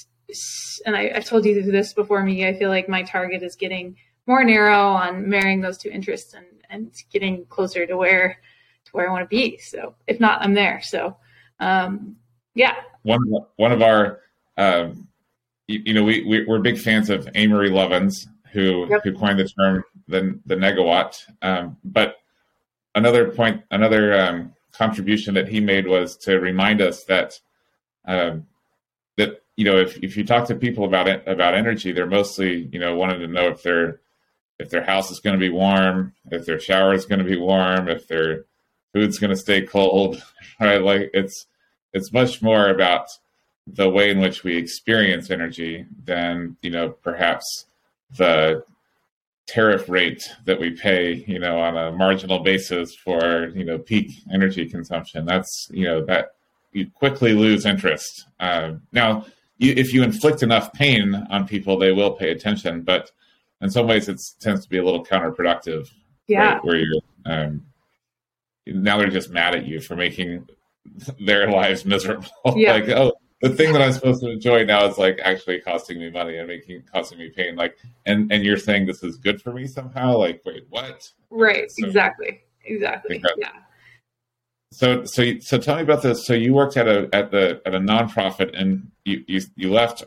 and 0.86 0.96
I, 0.96 1.12
I've 1.14 1.26
told 1.26 1.46
you 1.46 1.62
this 1.62 1.94
before 1.94 2.24
me. 2.24 2.48
I 2.48 2.54
feel 2.54 2.70
like 2.70 2.88
my 2.88 3.04
target 3.04 3.44
is 3.44 3.56
getting 3.56 3.96
more 4.28 4.44
narrow 4.44 4.90
on 4.90 5.30
marrying 5.30 5.62
those 5.62 5.78
two 5.78 5.90
interests 5.90 6.34
and, 6.34 6.46
and 6.70 6.94
getting 7.12 7.46
closer 7.46 7.86
to 7.86 7.98
where 7.98 8.38
to 8.86 8.92
where 8.92 9.10
I 9.10 9.12
want 9.12 9.24
to 9.24 9.28
be. 9.28 9.58
So 9.58 9.96
if 10.08 10.20
not, 10.20 10.42
I'm 10.42 10.54
there. 10.54 10.82
So 10.82 11.18
um, 11.60 12.16
yeah. 12.56 12.76
One 13.04 13.22
one 13.56 13.72
of 13.72 13.82
our 13.82 14.22
um, 14.58 15.08
you, 15.68 15.82
you, 15.86 15.94
know 15.94 16.04
we, 16.04 16.24
we 16.24 16.46
are 16.48 16.60
big 16.60 16.78
fans 16.78 17.10
of 17.10 17.28
Amory 17.36 17.70
Lovins 17.70 18.28
who 18.52 18.88
yep. 18.90 19.04
who 19.04 19.14
coined 19.14 19.40
the 19.40 19.50
term 19.50 19.84
the 20.12 20.40
the 20.46 20.56
negawatt. 20.56 21.24
Um, 21.42 21.78
but 21.84 22.18
another 22.96 23.30
point, 23.30 23.64
another 23.72 24.20
um, 24.20 24.54
contribution 24.72 25.34
that 25.36 25.48
he 25.48 25.60
made 25.60 25.88
was 25.88 26.18
to 26.18 26.40
remind 26.40 26.82
us 26.82 27.04
that 27.06 27.40
um, 28.06 28.48
that 29.18 29.44
you 29.56 29.66
know 29.66 29.78
if 29.78 29.98
if 30.04 30.18
you 30.18 30.24
talk 30.24 30.48
to 30.48 30.56
people 30.56 30.86
about 30.86 31.08
it 31.08 31.24
about 31.28 31.56
energy, 31.56 31.92
they're 31.92 32.06
mostly 32.06 32.70
you 32.72 32.80
know 32.80 32.96
wanting 32.96 33.20
to 33.20 33.28
know 33.28 33.48
if 33.50 33.64
they're 33.64 34.00
if 34.60 34.70
their 34.70 34.84
house 34.84 35.10
is 35.12 35.20
going 35.20 35.34
to 35.34 35.40
be 35.40 35.50
warm, 35.50 36.14
if 36.32 36.46
their 36.46 36.60
shower 36.60 36.94
is 36.94 37.06
going 37.06 37.20
to 37.20 37.26
be 37.26 37.38
warm, 37.38 37.90
if 37.90 38.08
their 38.08 38.46
food's 38.94 39.18
going 39.18 39.32
to 39.32 39.38
stay 39.38 39.62
cold, 39.62 40.22
right? 40.60 40.82
Like 40.82 41.10
it's 41.14 41.48
it's 41.94 42.14
much 42.14 42.42
more 42.42 42.70
about 42.70 43.08
the 43.68 43.90
way 43.90 44.10
in 44.10 44.20
which 44.20 44.44
we 44.44 44.58
experience 44.58 45.30
energy 45.30 45.86
than 46.04 46.58
you 46.62 46.70
know 46.70 46.90
perhaps 46.90 47.66
the 48.18 48.64
tariff 49.48 49.90
rate 49.90 50.24
that 50.46 50.60
we 50.60 50.72
pay 50.72 51.26
you 51.28 51.40
know 51.40 51.60
on 51.60 51.78
a 51.78 51.92
marginal 51.92 52.40
basis 52.40 52.96
for 52.96 53.50
you 53.56 53.66
know 53.66 53.78
peak 53.78 54.12
energy 54.32 54.70
consumption 54.70 55.26
that's 55.26 55.68
you 55.72 55.86
know 55.86 56.06
that 56.06 56.36
you 56.74 56.90
quickly 56.94 57.34
lose 57.34 57.66
interest 57.66 58.28
uh, 58.40 58.72
now 58.94 59.26
you, 59.58 59.74
if 59.76 59.94
you 59.94 60.04
inflict 60.04 60.42
enough 60.42 60.72
pain 60.74 61.16
on 61.30 61.46
people 61.48 61.78
they 61.78 61.92
will 61.92 62.12
pay 62.12 62.32
attention 62.32 62.82
but 62.82 63.12
in 63.62 63.70
some 63.70 63.88
ways 63.88 64.10
it 64.10 64.20
tends 64.40 64.64
to 64.64 64.70
be 64.70 64.78
a 64.78 64.84
little 64.84 65.06
counterproductive. 65.06 65.90
Yeah. 66.28 66.54
Right, 66.54 66.66
where 66.66 66.76
you're 66.78 67.02
um, 67.26 67.64
now 68.66 68.98
they're 68.98 69.10
just 69.10 69.30
mad 69.30 69.56
at 69.56 69.66
you 69.66 69.80
for 69.80 69.96
making 69.96 70.48
their 71.20 71.50
lives 71.50 71.86
miserable. 71.86 72.28
Yeah. 72.56 72.74
like, 72.74 72.90
oh, 72.90 73.14
the 73.42 73.50
thing 73.50 73.74
that 73.74 73.82
I'm 73.82 73.92
supposed 73.92 74.22
to 74.22 74.30
enjoy 74.30 74.66
now 74.66 74.86
is 74.86 74.98
like 74.98 75.20
actually 75.24 75.60
costing 75.62 76.00
me 76.00 76.10
money 76.10 76.38
and 76.38 76.48
making 76.48 76.84
costing 76.94 77.18
me 77.18 77.30
pain. 77.30 77.56
Like, 77.56 77.78
and 78.06 78.32
and 78.32 78.44
you're 78.44 78.58
saying 78.58 78.86
this 78.86 79.04
is 79.04 79.18
good 79.18 79.42
for 79.42 79.54
me 79.54 79.68
somehow? 79.68 80.18
Like, 80.18 80.42
wait, 80.46 80.66
what? 80.70 81.10
Right. 81.30 81.70
So, 81.72 81.88
exactly. 81.88 82.42
Exactly. 82.66 83.24
Yeah. 83.38 83.52
So 84.72 85.06
so 85.06 85.40
so 85.40 85.58
tell 85.58 85.76
me 85.76 85.82
about 85.82 86.04
this. 86.04 86.26
So 86.26 86.34
you 86.34 86.54
worked 86.54 86.78
at 86.78 86.88
a 86.88 87.10
at 87.14 87.32
the 87.32 87.62
at 87.66 87.74
a 87.74 87.80
nonprofit 87.80 88.60
and 88.60 88.92
you 89.06 89.24
you, 89.28 89.42
you 89.56 89.72
left 89.72 90.04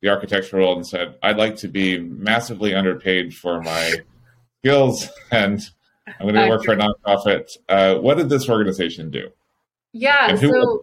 the 0.00 0.08
architectural 0.08 0.64
world 0.64 0.78
and 0.78 0.86
said, 0.86 1.16
I'd 1.22 1.36
like 1.36 1.56
to 1.56 1.68
be 1.68 1.98
massively 1.98 2.74
underpaid 2.74 3.34
for 3.34 3.60
my 3.60 3.94
skills 4.60 5.08
and 5.32 5.60
I'm 6.06 6.26
going 6.26 6.34
to 6.34 6.48
work 6.48 6.64
for 6.64 6.72
a 6.72 6.76
nonprofit. 6.76 7.50
Uh, 7.68 7.96
what 7.96 8.16
did 8.16 8.28
this 8.28 8.48
organization 8.48 9.10
do? 9.10 9.30
Yeah, 9.92 10.36
so 10.36 10.82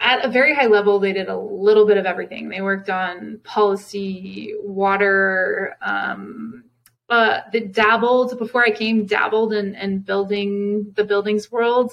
at 0.00 0.24
a 0.24 0.28
very 0.28 0.54
high 0.54 0.66
level, 0.66 0.98
they 0.98 1.12
did 1.12 1.28
a 1.28 1.38
little 1.38 1.86
bit 1.86 1.96
of 1.96 2.06
everything. 2.06 2.48
They 2.48 2.60
worked 2.60 2.90
on 2.90 3.40
policy, 3.44 4.54
water, 4.62 5.76
um, 5.80 6.64
they 7.08 7.60
dabbled 7.60 8.38
before 8.38 8.64
I 8.64 8.70
came, 8.70 9.06
dabbled 9.06 9.52
in, 9.52 9.74
in 9.76 10.00
building 10.00 10.92
the 10.96 11.04
buildings 11.04 11.50
world 11.50 11.92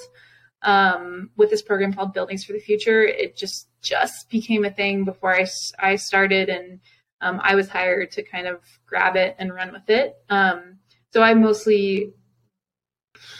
um, 0.62 1.30
with 1.36 1.50
this 1.50 1.62
program 1.62 1.92
called 1.92 2.12
Buildings 2.12 2.44
for 2.44 2.52
the 2.52 2.58
Future. 2.58 3.02
It 3.04 3.36
just 3.36 3.68
just 3.80 4.30
became 4.30 4.64
a 4.64 4.70
thing 4.70 5.04
before 5.04 5.34
I, 5.34 5.46
I 5.78 5.96
started, 5.96 6.48
and 6.48 6.80
um, 7.20 7.40
I 7.42 7.54
was 7.54 7.68
hired 7.68 8.12
to 8.12 8.22
kind 8.22 8.46
of 8.46 8.60
grab 8.86 9.16
it 9.16 9.36
and 9.38 9.54
run 9.54 9.72
with 9.72 9.88
it. 9.88 10.14
Um, 10.30 10.78
so 11.12 11.22
I 11.22 11.34
mostly 11.34 12.12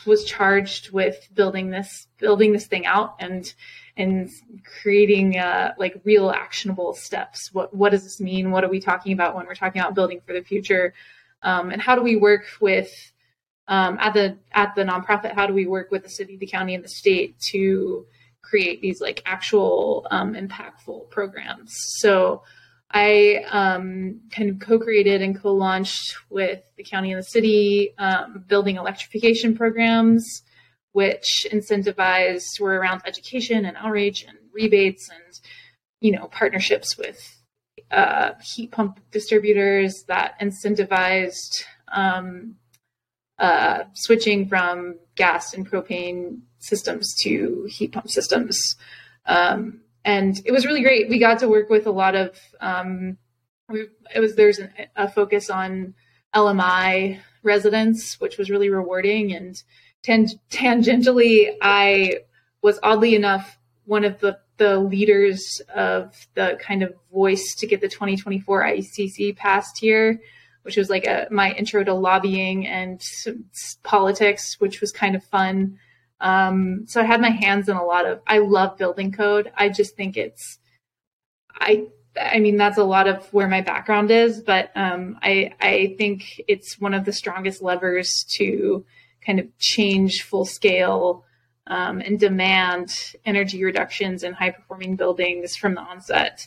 was 0.07 0.25
charged 0.25 0.93
with 0.93 1.29
building 1.33 1.71
this 1.71 2.07
building 2.19 2.53
this 2.53 2.67
thing 2.67 2.87
out 2.87 3.17
and 3.19 3.53
and 3.97 4.29
creating 4.83 5.39
uh, 5.39 5.73
like 5.79 6.01
real 6.05 6.31
actionable 6.31 6.95
steps. 6.95 7.51
What 7.53 7.75
what 7.75 7.91
does 7.91 8.03
this 8.03 8.21
mean? 8.21 8.51
What 8.51 8.65
are 8.65 8.69
we 8.69 8.81
talking 8.81 9.13
about 9.13 9.35
when 9.37 9.47
we're 9.47 9.55
talking 9.55 9.81
about 9.81 9.95
building 9.95 10.21
for 10.27 10.33
the 10.33 10.43
future? 10.43 10.95
Um, 11.43 11.71
and 11.71 11.81
how 11.81 11.95
do 11.95 12.03
we 12.03 12.17
work 12.17 12.45
with 12.61 12.91
um, 13.69 13.99
at 14.01 14.15
the 14.15 14.39
at 14.53 14.75
the 14.75 14.83
nonprofit? 14.83 15.35
How 15.35 15.47
do 15.47 15.55
we 15.55 15.67
work 15.67 15.91
with 15.91 16.03
the 16.03 16.09
city, 16.09 16.37
the 16.37 16.47
county, 16.47 16.75
and 16.75 16.83
the 16.83 16.89
state 16.89 17.39
to 17.51 18.07
create 18.43 18.83
these 18.83 19.01
like 19.01 19.23
actual 19.27 20.07
um, 20.11 20.35
impactful 20.35 21.11
programs? 21.11 21.73
So 21.99 22.43
I 22.91 23.45
um, 23.51 24.21
kind 24.31 24.51
of 24.51 24.61
co-created 24.61 25.21
and 25.21 25.41
co-launched 25.41 26.17
with 26.31 26.63
the 26.77 26.85
county 26.85 27.13
and 27.13 27.19
the 27.19 27.27
city 27.27 27.95
um, 27.99 28.45
building 28.47 28.77
electrification 28.77 29.57
programs, 29.57 30.43
which 30.95 31.45
incentivized 31.51 32.61
were 32.61 32.79
around 32.79 33.03
education 33.05 33.65
and 33.65 33.77
outreach 33.77 34.25
and 34.25 34.39
rebates 34.53 35.11
and 35.11 35.41
you 36.01 36.13
know 36.13 36.29
partnerships 36.29 36.97
with 36.97 37.43
uh, 37.91 38.31
heat 38.41 38.71
pump 38.71 39.01
distributors 39.11 40.05
that 40.07 40.39
incentivized 40.41 41.65
um, 41.93 42.55
uh, 43.41 43.83
switching 43.95 44.49
from 44.49 44.97
gas 45.17 45.53
and 45.53 45.69
propane 45.69 46.43
systems 46.61 47.13
to 47.23 47.67
heat 47.69 47.91
pump 47.91 48.09
systems. 48.09 48.77
Um, 49.27 49.81
and 50.05 50.41
it 50.45 50.53
was 50.53 50.65
really 50.65 50.83
great. 50.83 51.09
We 51.09 51.19
got 51.19 51.41
to 51.41 51.49
work 51.49 51.71
with 51.71 51.89
a 51.89 51.93
lot 51.93 52.15
of. 52.15 52.39
Um, 52.61 53.19
it 53.69 54.21
was 54.21 54.37
there's 54.37 54.59
an, 54.59 54.71
a 54.95 55.11
focus 55.11 55.51
on 55.51 55.95
LMI 56.35 57.19
residents, 57.43 58.21
which 58.21 58.39
was 58.39 58.51
really 58.51 58.71
rewarding. 58.71 59.35
And 59.35 59.61
tan- 60.05 60.41
tangentially, 60.51 61.57
I 61.61 62.19
was 62.63 62.79
oddly 62.83 63.15
enough 63.15 63.59
one 63.85 64.05
of 64.05 64.21
the 64.21 64.39
the 64.57 64.79
leaders 64.79 65.61
of 65.75 66.15
the 66.35 66.57
kind 66.61 66.85
of 66.85 66.95
voice 67.13 67.57
to 67.57 67.67
get 67.67 67.81
the 67.81 67.89
2024 67.89 68.63
ICC 68.63 69.37
passed 69.37 69.79
here, 69.79 70.21
which 70.63 70.77
was 70.77 70.89
like 70.89 71.07
a, 71.07 71.27
my 71.29 71.51
intro 71.55 71.83
to 71.83 71.93
lobbying 71.93 72.65
and 72.65 73.03
politics, 73.83 74.61
which 74.61 74.81
was 74.81 74.93
kind 74.93 75.17
of 75.17 75.25
fun. 75.25 75.77
Um, 76.21 76.85
so 76.87 77.01
I 77.01 77.05
had 77.05 77.21
my 77.21 77.31
hands 77.31 77.69
in 77.69 77.77
a 77.77 77.85
lot 77.85 78.07
of. 78.07 78.21
I 78.27 78.39
love 78.39 78.79
building 78.79 79.11
code. 79.11 79.51
I 79.57 79.69
just 79.71 79.97
think 79.97 80.17
it's. 80.17 80.59
I 81.53 81.87
I 82.21 82.39
mean 82.39 82.57
that's 82.57 82.79
a 82.79 82.85
lot 82.85 83.09
of 83.09 83.27
where 83.33 83.49
my 83.49 83.61
background 83.61 84.13
is, 84.13 84.41
but 84.41 84.71
um, 84.77 85.19
I 85.21 85.53
I 85.61 85.95
think 85.99 86.41
it's 86.47 86.79
one 86.81 86.95
of 86.95 87.05
the 87.05 87.13
strongest 87.13 87.61
levers 87.61 88.25
to 88.37 88.85
kind 89.25 89.41
of 89.41 89.47
change 89.59 90.23
full 90.23 90.45
scale 90.45 91.25
um, 91.67 92.01
and 92.01 92.21
demand 92.21 93.15
energy 93.25 93.65
reductions 93.65 94.23
in 94.23 94.33
high 94.33 94.51
performing 94.51 94.97
buildings 94.97 95.57
from 95.57 95.75
the 95.75 95.81
onset. 95.81 96.47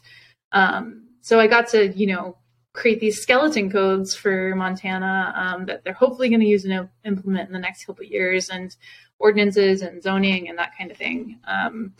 Um, 0.52 1.08
so 1.22 1.40
I 1.40 1.48
got 1.48 1.68
to 1.70 1.90
you 1.98 2.08
know 2.08 2.38
create 2.74 3.00
these 3.00 3.22
skeleton 3.22 3.72
codes 3.72 4.14
for 4.16 4.54
Montana 4.56 5.34
um, 5.36 5.66
that 5.66 5.84
they're 5.84 5.94
hopefully 5.94 6.30
going 6.30 6.42
to 6.42 6.46
use 6.46 6.64
and 6.64 6.88
implement 7.04 7.48
in 7.48 7.54
the 7.54 7.60
next 7.60 7.86
couple 7.86 8.06
years, 8.06 8.50
and 8.50 8.76
ordinances 9.20 9.82
and 9.82 10.02
zoning 10.02 10.50
and 10.50 10.58
that 10.58 10.78
kind 10.78 10.92
of 10.92 10.98
thing. 10.98 11.40
Um, 11.48 11.94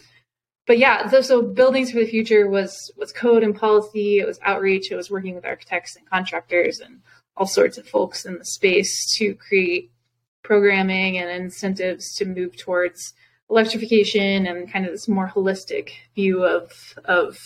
but 0.68 0.78
yeah, 0.78 1.10
so, 1.10 1.22
so 1.22 1.42
buildings 1.42 1.92
for 1.92 2.00
the 2.00 2.06
future 2.06 2.48
was 2.50 2.92
was 2.98 3.14
code 3.14 3.44
and 3.44 3.56
policy. 3.56 4.20
It 4.20 4.28
was 4.28 4.40
outreach. 4.44 4.92
It 4.92 4.96
was 4.96 5.10
working 5.10 5.34
with 5.34 5.46
architects 5.46 5.96
and 5.96 6.08
contractors 6.10 6.80
and 6.80 7.02
all 7.38 7.48
sorts 7.48 7.78
of 7.78 7.88
folks 7.88 8.26
in 8.26 8.38
the 8.38 8.46
space 8.46 9.16
to 9.18 9.34
create 9.36 9.92
programming 10.48 11.18
and 11.18 11.30
incentives 11.30 12.16
to 12.16 12.25
move 12.25 12.56
towards 12.56 13.13
electrification 13.50 14.48
and 14.48 14.72
kind 14.72 14.86
of 14.86 14.94
this 14.94 15.08
more 15.08 15.27
holistic 15.27 15.89
view 16.16 16.46
of 16.46 16.72
of 17.04 17.38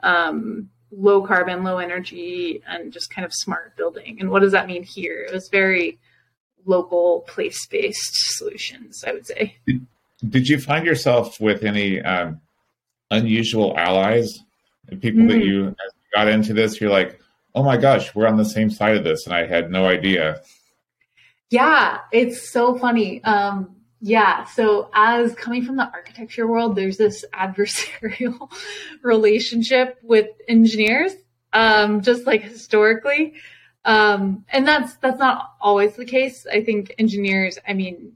um, 0.00 0.68
low 0.90 1.24
carbon, 1.24 1.62
low 1.62 1.78
energy, 1.78 2.60
and 2.66 2.92
just 2.92 3.08
kind 3.14 3.24
of 3.24 3.32
smart 3.32 3.76
building. 3.76 4.18
And 4.20 4.30
what 4.30 4.42
does 4.42 4.52
that 4.52 4.66
mean 4.66 4.82
here? 4.82 5.24
It 5.28 5.32
was 5.32 5.48
very 5.48 5.98
local 6.66 7.20
place 7.28 7.66
based 7.66 8.36
solutions, 8.36 9.04
I 9.06 9.12
would 9.12 9.26
say. 9.26 9.56
Did, 9.66 9.86
did, 10.28 10.48
you 10.48 10.58
find 10.58 10.84
yourself 10.84 11.40
with 11.40 11.62
any 11.62 12.02
um, 12.02 12.40
unusual 13.12 13.78
allies 13.78 14.40
and 14.88 15.00
people 15.00 15.20
mm-hmm. 15.20 15.38
that 15.38 15.44
you 15.44 15.76
got 16.12 16.28
into 16.28 16.52
this? 16.52 16.80
You're 16.80 16.90
like, 16.90 17.20
oh 17.54 17.62
my 17.62 17.76
gosh, 17.76 18.12
we're 18.14 18.26
on 18.26 18.36
the 18.36 18.44
same 18.44 18.70
side 18.70 18.96
of 18.96 19.04
this, 19.04 19.24
and 19.24 19.34
I 19.34 19.46
had 19.46 19.70
no 19.70 19.86
idea. 19.86 20.42
Yeah, 21.50 21.98
it's 22.12 22.50
so 22.50 22.76
funny. 22.78 23.22
Um, 23.24 23.76
yeah, 24.00 24.44
so 24.44 24.90
as 24.94 25.34
coming 25.34 25.64
from 25.64 25.76
the 25.76 25.90
architecture 25.90 26.46
world, 26.46 26.76
there's 26.76 26.96
this 26.96 27.24
adversarial 27.34 28.50
relationship 29.02 29.98
with 30.02 30.28
engineers, 30.48 31.12
um, 31.52 32.02
just 32.02 32.26
like 32.26 32.42
historically. 32.42 33.34
Um, 33.84 34.44
and 34.48 34.66
that's 34.66 34.96
that's 34.96 35.18
not 35.18 35.54
always 35.60 35.94
the 35.94 36.04
case. 36.04 36.46
I 36.50 36.62
think 36.62 36.94
engineers, 36.98 37.58
I 37.66 37.74
mean, 37.74 38.12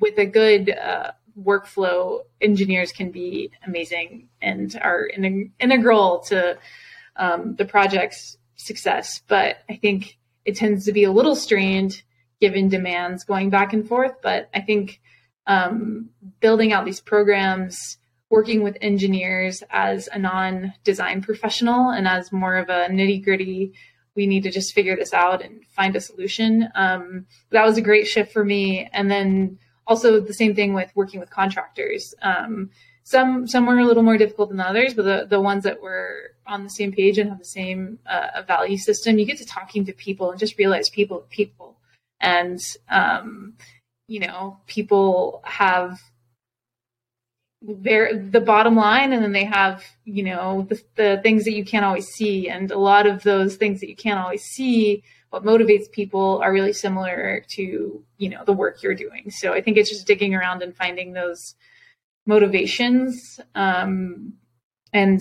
with 0.00 0.18
a 0.18 0.26
good 0.26 0.70
uh, 0.70 1.12
workflow, 1.40 2.20
engineers 2.40 2.92
can 2.92 3.10
be 3.10 3.50
amazing 3.66 4.28
and 4.40 4.78
are 4.80 5.04
in, 5.06 5.52
integral 5.58 6.20
to 6.28 6.58
um, 7.16 7.56
the 7.56 7.64
project's 7.64 8.36
success. 8.56 9.22
But 9.26 9.58
I 9.68 9.76
think 9.76 10.18
it 10.44 10.56
tends 10.56 10.84
to 10.86 10.92
be 10.92 11.04
a 11.04 11.12
little 11.12 11.36
strained 11.36 12.02
given 12.42 12.68
demands 12.68 13.24
going 13.24 13.48
back 13.48 13.72
and 13.72 13.86
forth. 13.86 14.14
But 14.20 14.50
I 14.52 14.60
think 14.60 15.00
um, 15.46 16.10
building 16.40 16.72
out 16.72 16.84
these 16.84 17.00
programs, 17.00 17.98
working 18.28 18.62
with 18.62 18.76
engineers 18.80 19.62
as 19.70 20.08
a 20.12 20.18
non-design 20.18 21.22
professional 21.22 21.90
and 21.90 22.08
as 22.08 22.32
more 22.32 22.56
of 22.56 22.68
a 22.68 22.88
nitty 22.90 23.24
gritty 23.24 23.72
we 24.14 24.26
need 24.26 24.42
to 24.42 24.50
just 24.50 24.74
figure 24.74 24.96
this 24.96 25.14
out 25.14 25.42
and 25.42 25.64
find 25.68 25.96
a 25.96 26.00
solution. 26.00 26.68
Um, 26.74 27.26
that 27.50 27.64
was 27.64 27.78
a 27.78 27.82
great 27.82 28.06
shift 28.06 28.32
for 28.32 28.44
me. 28.44 28.88
And 28.92 29.10
then 29.10 29.58
also 29.86 30.20
the 30.20 30.34
same 30.34 30.54
thing 30.54 30.74
with 30.74 30.90
working 30.94 31.20
with 31.20 31.30
contractors. 31.30 32.14
Um, 32.22 32.70
some 33.04 33.48
some 33.48 33.66
were 33.66 33.78
a 33.78 33.84
little 33.84 34.02
more 34.02 34.16
difficult 34.16 34.50
than 34.50 34.60
others, 34.60 34.94
but 34.94 35.04
the, 35.04 35.26
the 35.28 35.40
ones 35.40 35.64
that 35.64 35.82
were 35.82 36.34
on 36.46 36.62
the 36.62 36.70
same 36.70 36.92
page 36.92 37.18
and 37.18 37.30
have 37.30 37.38
the 37.38 37.44
same 37.44 37.98
uh, 38.06 38.42
value 38.46 38.76
system, 38.76 39.18
you 39.18 39.24
get 39.24 39.38
to 39.38 39.46
talking 39.46 39.84
to 39.86 39.92
people 39.92 40.30
and 40.30 40.38
just 40.38 40.58
realize 40.58 40.88
people 40.88 41.26
people. 41.30 41.76
And 42.22 42.60
um, 42.88 43.54
you 44.06 44.20
know, 44.20 44.58
people 44.66 45.42
have 45.44 45.98
their 47.62 48.18
the 48.18 48.40
bottom 48.40 48.74
line 48.74 49.12
and 49.12 49.22
then 49.22 49.30
they 49.30 49.44
have 49.44 49.84
you 50.04 50.24
know 50.24 50.66
the, 50.68 50.82
the 50.96 51.20
things 51.22 51.44
that 51.44 51.54
you 51.54 51.64
can't 51.64 51.84
always 51.84 52.08
see. 52.08 52.48
And 52.48 52.70
a 52.70 52.78
lot 52.78 53.06
of 53.06 53.22
those 53.22 53.56
things 53.56 53.80
that 53.80 53.88
you 53.88 53.96
can't 53.96 54.18
always 54.18 54.42
see 54.42 55.02
what 55.30 55.44
motivates 55.44 55.90
people 55.90 56.40
are 56.42 56.52
really 56.52 56.72
similar 56.72 57.44
to 57.50 58.04
you 58.18 58.28
know 58.28 58.44
the 58.44 58.52
work 58.52 58.82
you're 58.82 58.94
doing. 58.94 59.30
So 59.30 59.52
i 59.52 59.60
think 59.60 59.76
it's 59.76 59.90
just 59.90 60.06
digging 60.06 60.34
around 60.34 60.62
and 60.62 60.76
finding 60.76 61.12
those 61.12 61.54
motivations 62.26 63.40
um, 63.54 64.34
and 64.92 65.20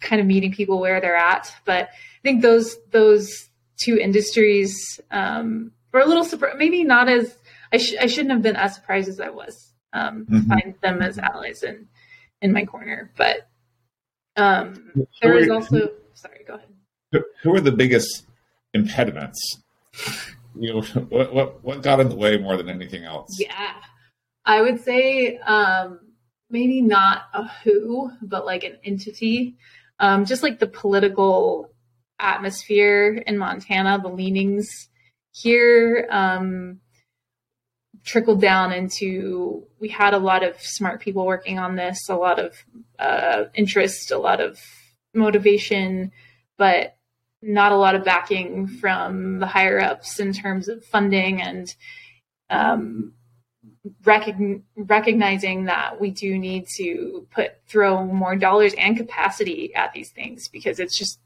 kind 0.00 0.20
of 0.20 0.26
meeting 0.26 0.52
people 0.52 0.78
where 0.80 1.00
they're 1.00 1.16
at. 1.16 1.52
But 1.64 1.88
i 1.90 2.22
think 2.22 2.42
those 2.42 2.76
those 2.90 3.48
two 3.76 3.98
industries 3.98 5.00
um, 5.10 5.72
were 5.92 6.00
a 6.00 6.06
little 6.06 6.24
surprised 6.24 6.58
maybe 6.58 6.84
not 6.84 7.08
as 7.08 7.36
I, 7.72 7.78
sh- 7.78 7.96
I 8.00 8.06
shouldn't 8.06 8.30
have 8.30 8.42
been 8.42 8.56
as 8.56 8.74
surprised 8.74 9.08
as 9.08 9.20
i 9.20 9.30
was 9.30 9.74
um, 9.94 10.26
mm-hmm. 10.26 10.48
find 10.48 10.74
them 10.82 11.00
as 11.00 11.18
allies 11.18 11.62
in 11.62 11.86
in 12.42 12.52
my 12.52 12.64
corner. 12.64 13.10
But 13.16 13.48
um, 14.36 15.06
there 15.22 15.38
is 15.38 15.48
also 15.48 15.90
sorry, 16.14 16.44
go 16.46 16.54
ahead. 16.54 17.24
Who 17.42 17.54
are 17.54 17.60
the 17.60 17.72
biggest 17.72 18.26
impediments? 18.74 19.40
You 20.54 20.74
know, 20.74 20.80
what 21.08 21.32
what 21.32 21.64
what 21.64 21.82
got 21.82 22.00
in 22.00 22.08
the 22.08 22.16
way 22.16 22.36
more 22.36 22.56
than 22.56 22.68
anything 22.68 23.04
else? 23.04 23.28
Yeah, 23.38 23.74
I 24.44 24.60
would 24.60 24.82
say 24.82 25.38
um, 25.38 26.00
maybe 26.50 26.82
not 26.82 27.22
a 27.32 27.48
who, 27.62 28.10
but 28.20 28.44
like 28.44 28.64
an 28.64 28.78
entity. 28.84 29.56
Um, 30.00 30.24
just 30.24 30.42
like 30.42 30.58
the 30.58 30.66
political 30.66 31.70
atmosphere 32.18 33.22
in 33.26 33.38
Montana, 33.38 34.00
the 34.02 34.08
leanings 34.08 34.88
here. 35.32 36.06
Um, 36.10 36.80
trickled 38.04 38.40
down 38.40 38.72
into 38.72 39.66
we 39.80 39.88
had 39.88 40.14
a 40.14 40.18
lot 40.18 40.42
of 40.42 40.60
smart 40.60 41.00
people 41.00 41.24
working 41.24 41.58
on 41.58 41.74
this, 41.74 42.08
a 42.08 42.14
lot 42.14 42.38
of 42.38 42.54
uh, 42.98 43.44
interest, 43.54 44.10
a 44.10 44.18
lot 44.18 44.40
of 44.40 44.60
motivation, 45.14 46.12
but 46.58 46.96
not 47.40 47.72
a 47.72 47.76
lot 47.76 47.94
of 47.94 48.04
backing 48.04 48.66
from 48.66 49.38
the 49.38 49.46
higher 49.46 49.80
ups 49.80 50.20
in 50.20 50.32
terms 50.32 50.68
of 50.68 50.84
funding 50.84 51.42
and 51.42 51.74
um, 52.50 53.12
recogn- 54.02 54.62
recognizing 54.76 55.64
that 55.64 56.00
we 56.00 56.10
do 56.10 56.38
need 56.38 56.66
to 56.76 57.26
put 57.30 57.52
throw 57.66 58.04
more 58.04 58.36
dollars 58.36 58.74
and 58.74 58.96
capacity 58.96 59.74
at 59.74 59.92
these 59.92 60.10
things 60.10 60.48
because 60.48 60.78
it's 60.78 60.98
just 60.98 61.18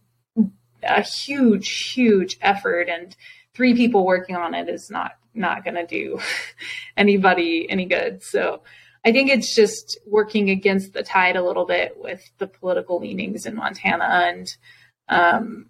a 0.82 1.02
huge, 1.02 1.92
huge 1.92 2.38
effort 2.40 2.88
and 2.88 3.16
three 3.54 3.74
people 3.74 4.04
working 4.04 4.36
on 4.36 4.54
it 4.54 4.68
is 4.68 4.90
not 4.90 5.12
not 5.34 5.64
going 5.64 5.74
to 5.74 5.86
do 5.86 6.18
anybody 6.96 7.66
any 7.68 7.86
good. 7.86 8.22
So 8.22 8.62
I 9.04 9.12
think 9.12 9.30
it's 9.30 9.54
just 9.54 9.98
working 10.06 10.50
against 10.50 10.92
the 10.92 11.02
tide 11.02 11.36
a 11.36 11.44
little 11.44 11.64
bit 11.64 11.96
with 11.96 12.28
the 12.38 12.46
political 12.46 13.00
leanings 13.00 13.46
in 13.46 13.54
Montana 13.54 14.04
and 14.04 14.56
um, 15.08 15.66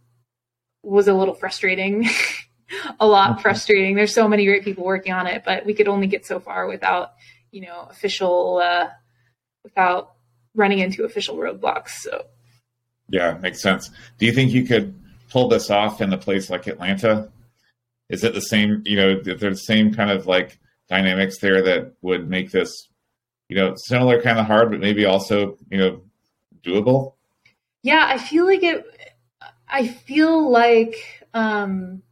was 0.82 1.08
a 1.08 1.14
little 1.14 1.34
frustrating. 1.34 2.08
a 3.00 3.06
lot 3.06 3.32
mm-hmm. 3.32 3.40
frustrating. 3.40 3.94
There's 3.94 4.14
so 4.14 4.28
many 4.28 4.44
great 4.44 4.64
people 4.64 4.84
working 4.84 5.12
on 5.12 5.26
it, 5.26 5.42
but 5.44 5.64
we 5.64 5.74
could 5.74 5.88
only 5.88 6.06
get 6.06 6.26
so 6.26 6.40
far 6.40 6.66
without, 6.66 7.12
you 7.50 7.62
know, 7.62 7.86
official, 7.90 8.58
uh, 8.62 8.88
without 9.62 10.14
running 10.54 10.78
into 10.80 11.04
official 11.04 11.36
roadblocks. 11.36 11.90
So, 11.90 12.24
yeah, 13.08 13.38
makes 13.40 13.62
sense. 13.62 13.90
Do 14.18 14.26
you 14.26 14.32
think 14.32 14.52
you 14.52 14.64
could 14.64 14.94
pull 15.30 15.48
this 15.48 15.70
off 15.70 16.00
in 16.00 16.12
a 16.12 16.18
place 16.18 16.50
like 16.50 16.66
Atlanta? 16.66 17.30
Is 18.08 18.24
it 18.24 18.34
the 18.34 18.40
same, 18.40 18.82
you 18.84 18.96
know, 18.96 19.20
there's 19.22 19.40
the 19.40 19.56
same 19.56 19.94
kind 19.94 20.10
of 20.10 20.26
like 20.26 20.58
dynamics 20.88 21.38
there 21.38 21.62
that 21.62 21.92
would 22.02 22.28
make 22.28 22.50
this, 22.50 22.88
you 23.48 23.56
know, 23.56 23.74
similar 23.76 24.20
kind 24.22 24.38
of 24.38 24.46
hard, 24.46 24.70
but 24.70 24.80
maybe 24.80 25.04
also, 25.04 25.58
you 25.70 25.78
know, 25.78 26.00
doable? 26.62 27.14
Yeah, 27.82 28.04
I 28.06 28.18
feel 28.18 28.46
like 28.46 28.62
it, 28.62 28.84
I 29.68 29.86
feel 29.86 30.50
like, 30.50 30.96
um, 31.34 32.02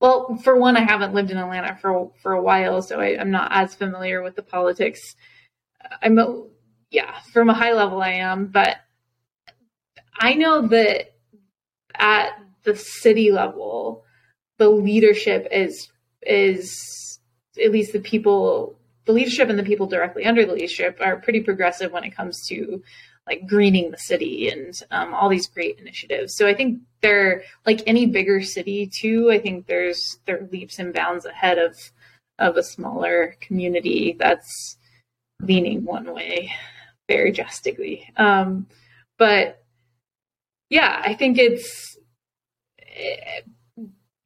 well, 0.00 0.36
for 0.36 0.56
one, 0.56 0.76
I 0.76 0.80
haven't 0.80 1.14
lived 1.14 1.30
in 1.30 1.38
Atlanta 1.38 1.76
for 1.80 2.10
for 2.20 2.32
a 2.32 2.42
while, 2.42 2.82
so 2.82 3.00
I, 3.00 3.20
am 3.20 3.30
not 3.30 3.52
as 3.52 3.74
familiar 3.74 4.22
with 4.22 4.36
the 4.36 4.42
politics. 4.42 5.14
I'm, 6.02 6.18
a, 6.18 6.44
yeah, 6.90 7.20
from 7.32 7.48
a 7.48 7.54
high 7.54 7.72
level, 7.72 8.02
I 8.02 8.10
am, 8.10 8.46
but 8.46 8.76
I 10.18 10.34
know 10.34 10.66
that 10.68 11.14
at 11.94 12.38
the 12.64 12.76
city 12.76 13.30
level, 13.30 14.04
the 14.58 14.68
leadership 14.68 15.48
is 15.50 15.88
is 16.22 17.20
at 17.62 17.70
least 17.70 17.92
the 17.92 18.00
people, 18.00 18.78
the 19.04 19.12
leadership 19.12 19.48
and 19.48 19.58
the 19.58 19.62
people 19.64 19.86
directly 19.86 20.24
under 20.24 20.44
the 20.44 20.54
leadership 20.54 20.98
are 21.00 21.16
pretty 21.16 21.40
progressive 21.40 21.92
when 21.92 22.04
it 22.04 22.16
comes 22.16 22.46
to 22.48 22.82
like 23.26 23.46
greening 23.46 23.90
the 23.90 23.98
city 23.98 24.48
and 24.48 24.82
um, 24.90 25.14
all 25.14 25.28
these 25.28 25.46
great 25.46 25.78
initiatives. 25.78 26.34
So 26.36 26.46
I 26.46 26.54
think 26.54 26.80
they're 27.00 27.42
like 27.64 27.82
any 27.86 28.06
bigger 28.06 28.42
city 28.42 28.86
too. 28.92 29.30
I 29.30 29.38
think 29.38 29.66
there's 29.66 30.18
there 30.26 30.48
leaps 30.52 30.78
and 30.78 30.92
bounds 30.92 31.24
ahead 31.24 31.58
of 31.58 31.76
of 32.38 32.56
a 32.56 32.62
smaller 32.62 33.36
community 33.40 34.16
that's 34.18 34.76
leaning 35.40 35.84
one 35.84 36.12
way 36.12 36.52
very 37.08 37.32
drastically. 37.32 38.10
Um, 38.16 38.66
but 39.18 39.63
yeah, 40.74 41.00
I 41.04 41.14
think 41.14 41.38
it's 41.38 41.96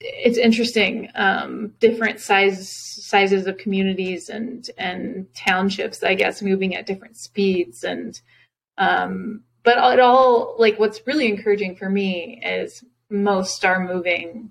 it's 0.00 0.38
interesting. 0.38 1.10
Um, 1.14 1.74
different 1.78 2.20
size 2.20 2.70
sizes 2.70 3.46
of 3.46 3.58
communities 3.58 4.30
and 4.30 4.68
and 4.78 5.26
townships, 5.34 6.02
I 6.02 6.14
guess, 6.14 6.40
moving 6.40 6.74
at 6.74 6.86
different 6.86 7.18
speeds 7.18 7.84
and 7.84 8.18
um, 8.78 9.42
but 9.62 9.76
it 9.92 10.00
all 10.00 10.56
like 10.58 10.78
what's 10.78 11.06
really 11.06 11.28
encouraging 11.28 11.76
for 11.76 11.90
me 11.90 12.40
is 12.42 12.82
most 13.10 13.62
are 13.66 13.86
moving 13.86 14.50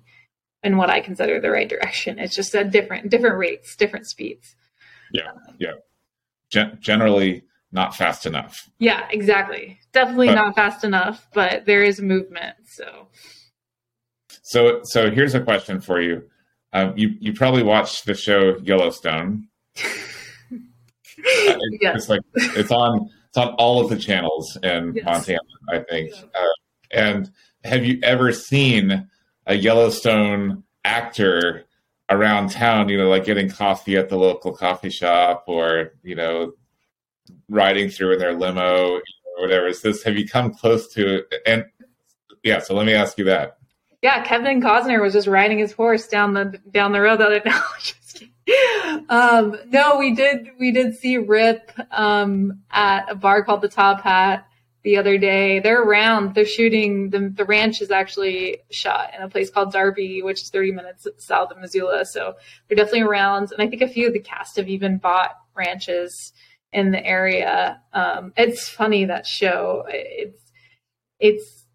in 0.62 0.76
what 0.76 0.90
I 0.90 1.00
consider 1.00 1.40
the 1.40 1.50
right 1.50 1.68
direction. 1.68 2.20
It's 2.20 2.36
just 2.36 2.54
at 2.54 2.70
different 2.70 3.10
different 3.10 3.38
rates, 3.38 3.74
different 3.74 4.06
speeds. 4.06 4.54
Yeah, 5.12 5.32
yeah. 5.58 5.72
Gen- 6.48 6.78
generally 6.80 7.42
not 7.72 7.94
fast 7.94 8.26
enough. 8.26 8.68
Yeah, 8.78 9.06
exactly. 9.10 9.78
Definitely 9.92 10.28
but, 10.28 10.34
not 10.34 10.54
fast 10.54 10.84
enough, 10.84 11.26
but 11.34 11.66
there 11.66 11.82
is 11.82 12.00
movement. 12.00 12.56
So, 12.66 13.08
so, 14.42 14.80
so 14.84 15.10
here's 15.10 15.34
a 15.34 15.40
question 15.40 15.80
for 15.80 16.00
you. 16.00 16.22
Um, 16.72 16.92
you 16.96 17.16
you 17.20 17.32
probably 17.32 17.62
watched 17.62 18.04
the 18.04 18.14
show 18.14 18.58
Yellowstone. 18.58 19.48
yeah. 19.76 21.94
It's 21.94 22.08
like 22.08 22.20
it's 22.34 22.70
on 22.70 23.08
it's 23.28 23.38
on 23.38 23.54
all 23.54 23.82
of 23.82 23.90
the 23.90 23.96
channels 23.96 24.56
in 24.62 24.92
yes. 24.94 25.04
Montana, 25.04 25.40
I 25.70 25.78
think. 25.80 26.12
Yeah. 26.12 26.22
Uh, 26.34 26.46
and 26.90 27.30
have 27.64 27.84
you 27.84 27.98
ever 28.02 28.32
seen 28.32 29.08
a 29.46 29.54
Yellowstone 29.54 30.64
actor 30.84 31.64
around 32.10 32.50
town? 32.50 32.88
You 32.88 32.98
know, 32.98 33.08
like 33.08 33.24
getting 33.24 33.48
coffee 33.48 33.96
at 33.96 34.08
the 34.08 34.16
local 34.16 34.52
coffee 34.52 34.90
shop, 34.90 35.44
or 35.46 35.92
you 36.02 36.14
know, 36.14 36.52
riding 37.48 37.90
through 37.90 38.14
in 38.14 38.18
their 38.18 38.34
limo 38.34 38.96
or 38.96 39.02
whatever. 39.38 39.66
Is 39.66 39.82
this 39.82 40.02
have 40.02 40.16
you 40.16 40.28
come 40.28 40.52
close 40.52 40.92
to? 40.94 41.16
it? 41.16 41.34
And 41.46 41.64
yeah, 42.42 42.60
so 42.60 42.74
let 42.74 42.86
me 42.86 42.94
ask 42.94 43.18
you 43.18 43.24
that. 43.24 43.58
Yeah, 44.02 44.22
Kevin 44.22 44.60
Costner 44.60 45.02
was 45.02 45.12
just 45.12 45.26
riding 45.26 45.58
his 45.58 45.72
horse 45.72 46.06
down 46.06 46.34
the 46.34 46.58
down 46.70 46.92
the 46.92 47.00
road 47.00 47.18
the 47.18 47.24
other 47.24 47.40
day. 48.14 49.04
um, 49.08 49.56
no, 49.66 49.98
we 49.98 50.14
did 50.14 50.50
we 50.58 50.70
did 50.70 50.94
see 50.94 51.16
Rip 51.18 51.72
um, 51.90 52.60
at 52.70 53.10
a 53.10 53.14
bar 53.14 53.44
called 53.44 53.62
the 53.62 53.68
Top 53.68 54.02
Hat 54.02 54.46
the 54.84 54.96
other 54.96 55.18
day. 55.18 55.58
They're 55.58 55.82
around. 55.82 56.34
They're 56.34 56.46
shooting. 56.46 57.10
The 57.10 57.28
the 57.28 57.44
ranch 57.44 57.82
is 57.82 57.90
actually 57.90 58.58
shot 58.70 59.12
in 59.16 59.22
a 59.22 59.28
place 59.28 59.50
called 59.50 59.72
Darby, 59.72 60.22
which 60.22 60.42
is 60.42 60.50
30 60.50 60.72
minutes 60.72 61.06
south 61.18 61.50
of 61.50 61.58
Missoula. 61.58 62.04
So 62.06 62.34
they're 62.68 62.76
definitely 62.76 63.02
around. 63.02 63.50
And 63.52 63.60
I 63.60 63.68
think 63.68 63.82
a 63.82 63.88
few 63.88 64.06
of 64.06 64.12
the 64.12 64.20
cast 64.20 64.56
have 64.56 64.68
even 64.68 64.98
bought 64.98 65.32
ranches 65.54 66.32
in 66.72 66.90
the 66.90 67.04
area. 67.04 67.80
Um, 67.92 68.32
it's 68.36 68.68
funny 68.68 69.06
that 69.06 69.26
show. 69.26 69.84
It's 69.88 70.42
it's 71.18 71.66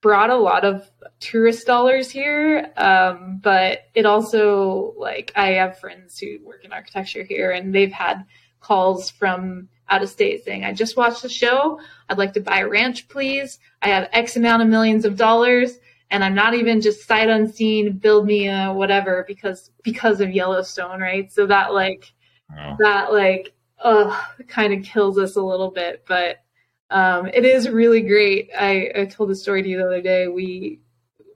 brought 0.00 0.30
a 0.30 0.36
lot 0.36 0.64
of 0.64 0.88
tourist 1.20 1.66
dollars 1.66 2.10
here, 2.10 2.72
um, 2.76 3.40
but 3.42 3.80
it 3.94 4.06
also 4.06 4.94
like 4.96 5.32
I 5.34 5.52
have 5.54 5.78
friends 5.78 6.18
who 6.18 6.38
work 6.44 6.64
in 6.64 6.72
architecture 6.72 7.24
here, 7.24 7.50
and 7.50 7.74
they've 7.74 7.92
had 7.92 8.24
calls 8.60 9.10
from 9.10 9.68
out 9.88 10.02
of 10.02 10.08
state 10.08 10.44
saying, 10.44 10.64
"I 10.64 10.72
just 10.72 10.96
watched 10.96 11.22
the 11.22 11.28
show. 11.28 11.80
I'd 12.08 12.18
like 12.18 12.34
to 12.34 12.40
buy 12.40 12.60
a 12.60 12.68
ranch, 12.68 13.08
please. 13.08 13.58
I 13.82 13.88
have 13.88 14.08
X 14.12 14.36
amount 14.36 14.62
of 14.62 14.68
millions 14.68 15.04
of 15.04 15.16
dollars." 15.16 15.78
And 16.08 16.22
I'm 16.22 16.36
not 16.36 16.54
even 16.54 16.80
just 16.80 17.04
sight 17.08 17.28
unseen, 17.28 17.98
build 17.98 18.26
me 18.26 18.48
a 18.48 18.72
whatever 18.72 19.24
because 19.26 19.72
because 19.82 20.20
of 20.20 20.30
Yellowstone, 20.30 21.00
right? 21.00 21.32
So 21.32 21.46
that 21.46 21.74
like 21.74 22.12
wow. 22.48 22.76
that 22.78 23.12
like 23.12 23.55
uh 23.82 24.18
kind 24.48 24.72
of 24.72 24.84
kills 24.84 25.18
us 25.18 25.36
a 25.36 25.42
little 25.42 25.70
bit, 25.70 26.04
but 26.06 26.38
um, 26.90 27.26
it 27.26 27.44
is 27.44 27.68
really 27.68 28.02
great. 28.02 28.50
I, 28.56 28.90
I 28.94 29.04
told 29.06 29.30
the 29.30 29.34
story 29.34 29.62
to 29.62 29.68
you 29.68 29.78
the 29.78 29.86
other 29.86 30.02
day. 30.02 30.28
We, 30.28 30.80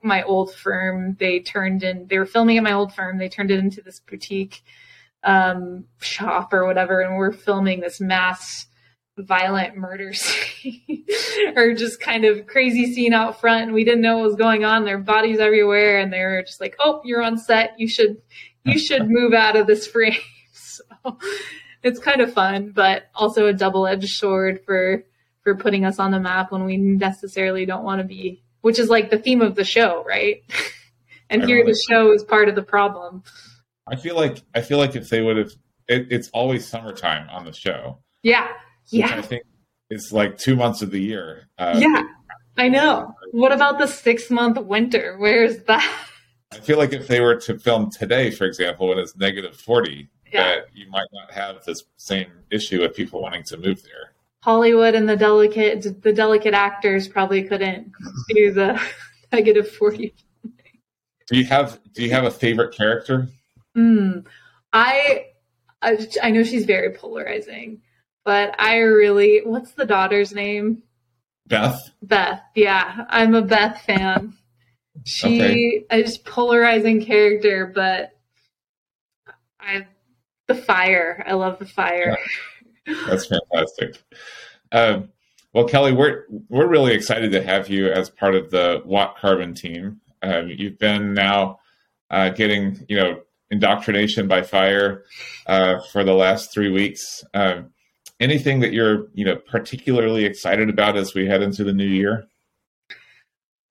my 0.03 0.23
old 0.23 0.55
firm, 0.55 1.17
they 1.19 1.41
turned 1.41 1.83
in, 1.83 2.07
they 2.07 2.19
were 2.19 2.27
filming 2.27 2.57
at 2.57 2.63
my 2.63 2.73
old 2.73 2.95
firm. 2.95 3.19
They 3.19 3.29
turned 3.29 3.51
it 3.51 3.59
into 3.59 3.83
this 3.83 4.01
boutique 4.01 4.63
um, 5.25 5.87
shop 6.01 6.53
or 6.53 6.67
whatever, 6.67 7.01
and 7.01 7.17
we're 7.17 7.33
filming 7.33 7.81
this 7.81 8.01
mass 8.01 8.67
violent 9.19 9.77
murder 9.77 10.13
scene 10.15 11.05
or 11.57 11.75
just 11.75 12.01
kind 12.01 12.25
of 12.25 12.47
crazy 12.47 12.93
scene 12.93 13.13
out 13.13 13.39
front 13.41 13.65
and 13.65 13.75
we 13.75 13.85
didn't 13.85 14.01
know 14.01 14.17
what 14.17 14.25
was 14.29 14.37
going 14.37 14.65
on 14.65 14.85
their 14.85 14.97
bodies 14.97 15.39
everywhere 15.39 15.99
and 15.99 16.11
they 16.11 16.21
were 16.21 16.43
just 16.43 16.61
like 16.61 16.75
oh 16.79 17.03
you're 17.05 17.23
on 17.23 17.37
set 17.37 17.79
you 17.79 17.87
should 17.87 18.17
you 18.65 18.79
should 18.79 19.11
move 19.11 19.35
out 19.35 19.57
of 19.57 19.67
this 19.67 19.87
frame 19.87 20.15
so 20.53 20.83
it's 21.83 21.99
kind 21.99 22.21
of 22.21 22.33
fun 22.33 22.73
but 22.75 23.05
also 23.15 23.47
a 23.47 23.53
double-edged 23.53 24.09
sword 24.09 24.61
for 24.65 25.05
for 25.43 25.57
putting 25.57 25.85
us 25.85 25.99
on 25.99 26.11
the 26.11 26.21
map 26.21 26.53
when 26.53 26.65
we 26.65 26.77
necessarily 26.77 27.65
don't 27.65 27.85
want 27.85 28.01
to 28.01 28.07
be, 28.07 28.43
which 28.61 28.79
is 28.79 28.89
like 28.89 29.11
the 29.11 29.19
theme 29.19 29.41
of 29.41 29.55
the 29.55 29.65
show, 29.65 30.05
right? 30.07 30.43
and 31.31 31.45
here 31.45 31.65
the 31.65 31.79
show 31.89 32.13
is 32.13 32.23
part 32.23 32.49
of 32.49 32.55
the 32.55 32.63
problem. 32.63 33.23
I 33.87 33.97
feel 33.97 34.17
like 34.17 34.39
I 34.55 34.61
feel 34.61 34.79
like 34.79 34.95
if 34.97 35.09
they 35.09 35.21
would 35.21 35.37
have, 35.37 35.53
it, 35.89 36.09
it's 36.11 36.29
always 36.31 36.67
summertime 36.67 37.29
on 37.31 37.45
the 37.45 37.53
show. 37.53 37.99
Yeah, 38.23 38.49
yeah. 38.89 39.17
I 39.17 39.23
think 39.23 39.43
it's 39.89 40.13
like 40.13 40.39
two 40.39 40.57
months 40.57 40.83
of 40.83 40.91
the 40.91 41.01
year. 41.01 41.49
Uh, 41.59 41.79
yeah, 41.79 42.03
I 42.57 42.69
know. 42.69 43.15
What 43.33 43.53
about 43.53 43.79
the 43.79 43.87
six 43.87 44.31
month 44.31 44.59
winter? 44.59 45.17
Where's 45.19 45.59
that? 45.65 45.99
I 46.53 46.59
feel 46.59 46.79
like 46.79 46.93
if 46.93 47.07
they 47.07 47.21
were 47.21 47.37
to 47.37 47.59
film 47.59 47.91
today, 47.91 48.31
for 48.31 48.45
example, 48.45 48.89
when 48.89 48.99
it's 48.99 49.17
negative 49.17 49.57
forty, 49.57 50.11
yeah. 50.33 50.45
that 50.45 50.69
you 50.75 50.89
might 50.91 51.09
not 51.13 51.31
have 51.31 51.65
this 51.65 51.85
same 51.97 52.31
issue 52.51 52.83
of 52.83 52.95
people 52.95 53.23
wanting 53.23 53.45
to 53.45 53.57
move 53.57 53.83
there. 53.83 54.13
Hollywood 54.43 54.95
and 54.95 55.09
the 55.09 55.17
delicate 55.17 56.03
the 56.03 56.13
delicate 56.13 56.55
actors 56.55 57.07
probably 57.07 57.43
couldn't 57.43 57.93
do 58.31 58.53
the 58.53 58.81
negative 59.33 59.71
forty. 59.71 60.15
Do 61.27 61.39
you 61.39 61.45
have 61.45 61.79
Do 61.93 62.03
you 62.03 62.11
have 62.11 62.25
a 62.25 62.31
favorite 62.31 62.75
character? 62.75 63.29
Mm, 63.77 64.27
I, 64.73 65.27
I 65.83 66.09
I 66.23 66.31
know 66.31 66.43
she's 66.43 66.65
very 66.65 66.95
polarizing, 66.95 67.83
but 68.25 68.55
I 68.59 68.79
really 68.79 69.43
what's 69.45 69.73
the 69.73 69.87
daughter's 69.87 70.33
name? 70.33 70.83
Beth. 71.47 71.91
Beth, 72.03 72.43
yeah, 72.55 73.05
I'm 73.09 73.35
a 73.35 73.43
Beth 73.43 73.83
fan. 73.83 74.35
She 75.05 75.43
okay. 75.43 76.01
is 76.03 76.19
polarizing 76.19 77.05
character, 77.05 77.71
but 77.75 78.13
I 79.59 79.87
the 80.51 80.63
fire. 80.63 81.23
I 81.27 81.35
love 81.35 81.59
the 81.59 81.67
fire. 81.67 82.19
Yeah. 82.87 82.95
That's 83.09 83.27
fantastic. 83.27 84.03
Um, 84.73 85.11
well, 85.53 85.69
Kelli, 85.69 85.97
we're 85.97 86.25
we're 86.49 86.67
really 86.67 86.93
excited 86.93 87.33
to 87.33 87.43
have 87.43 87.69
you 87.69 87.89
as 87.89 88.11
part 88.11 88.35
of 88.35 88.51
the 88.51 88.83
Watt 88.85 89.17
Carbon 89.19 89.55
team. 89.55 90.01
Um, 90.23 90.49
you've 90.49 90.79
been 90.79 91.15
now 91.15 91.61
uh, 92.11 92.31
getting 92.31 92.85
you 92.89 92.97
know 92.97 93.21
indoctrination 93.51 94.29
by 94.29 94.43
fire 94.43 95.05
uh, 95.47 95.81
for 95.93 96.05
the 96.05 96.15
last 96.15 96.53
three 96.53 96.71
weeks, 96.71 97.25
um, 97.35 97.71
anything 98.19 98.61
that 98.61 98.73
you're 98.73 99.09
you 99.15 99.25
know 99.25 99.37
particularly 99.37 100.25
excited 100.25 100.69
about 100.69 100.97
as 100.97 101.15
we 101.15 101.27
head 101.27 101.43
into 101.43 101.65
the 101.65 101.73
new 101.73 101.87
year? 101.87 102.27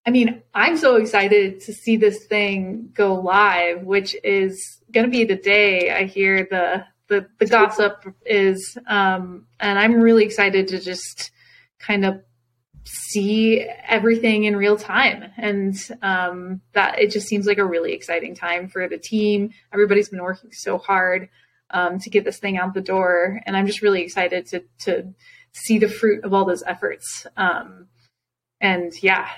I 0.06 0.10
mean, 0.10 0.42
I'm 0.54 0.76
so 0.76 0.96
excited 0.96 1.60
to 1.60 1.72
see 1.72 1.96
this 1.96 2.24
thing 2.24 2.90
go 2.94 3.14
live, 3.14 3.82
which 3.82 4.16
is 4.24 4.80
going 4.92 5.06
to 5.06 5.10
be 5.10 5.24
the 5.24 5.36
day 5.36 5.90
I 5.90 6.04
hear 6.04 6.46
the 6.50 6.84
the, 7.08 7.26
the 7.40 7.46
gossip 7.46 8.04
is, 8.24 8.78
um, 8.86 9.46
and 9.58 9.80
I'm 9.80 10.00
really 10.00 10.24
excited 10.24 10.68
to 10.68 10.80
just 10.80 11.32
kind 11.80 12.04
of 12.04 12.22
see 12.84 13.66
everything 13.86 14.44
in 14.44 14.54
real 14.54 14.76
time. 14.76 15.24
And 15.36 15.76
um, 16.02 16.60
that 16.72 17.00
it 17.00 17.10
just 17.10 17.26
seems 17.26 17.46
like 17.46 17.58
a 17.58 17.64
really 17.64 17.92
exciting 17.92 18.36
time 18.36 18.68
for 18.68 18.88
the 18.88 18.96
team. 18.96 19.50
Everybody's 19.72 20.08
been 20.08 20.22
working 20.22 20.52
so 20.52 20.78
hard 20.78 21.28
um, 21.70 21.98
to 21.98 22.10
get 22.10 22.24
this 22.24 22.38
thing 22.38 22.56
out 22.56 22.74
the 22.74 22.80
door. 22.80 23.40
And 23.44 23.56
i'm 23.56 23.66
just 23.66 23.82
really 23.82 24.02
excited 24.02 24.46
to 24.46 24.62
to 24.80 25.12
see 25.52 25.78
the 25.78 25.88
fruit 25.88 26.24
of 26.24 26.32
all 26.32 26.44
those 26.44 26.62
efforts. 26.62 27.26
Um, 27.36 27.88
and 28.60 28.92
yeah 29.02 29.28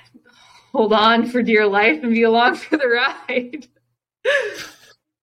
hold 0.72 0.92
on 0.92 1.26
for 1.26 1.42
dear 1.42 1.66
life 1.66 2.02
and 2.02 2.14
be 2.14 2.22
along 2.22 2.54
for 2.56 2.76
the 2.76 2.88
ride 2.88 3.66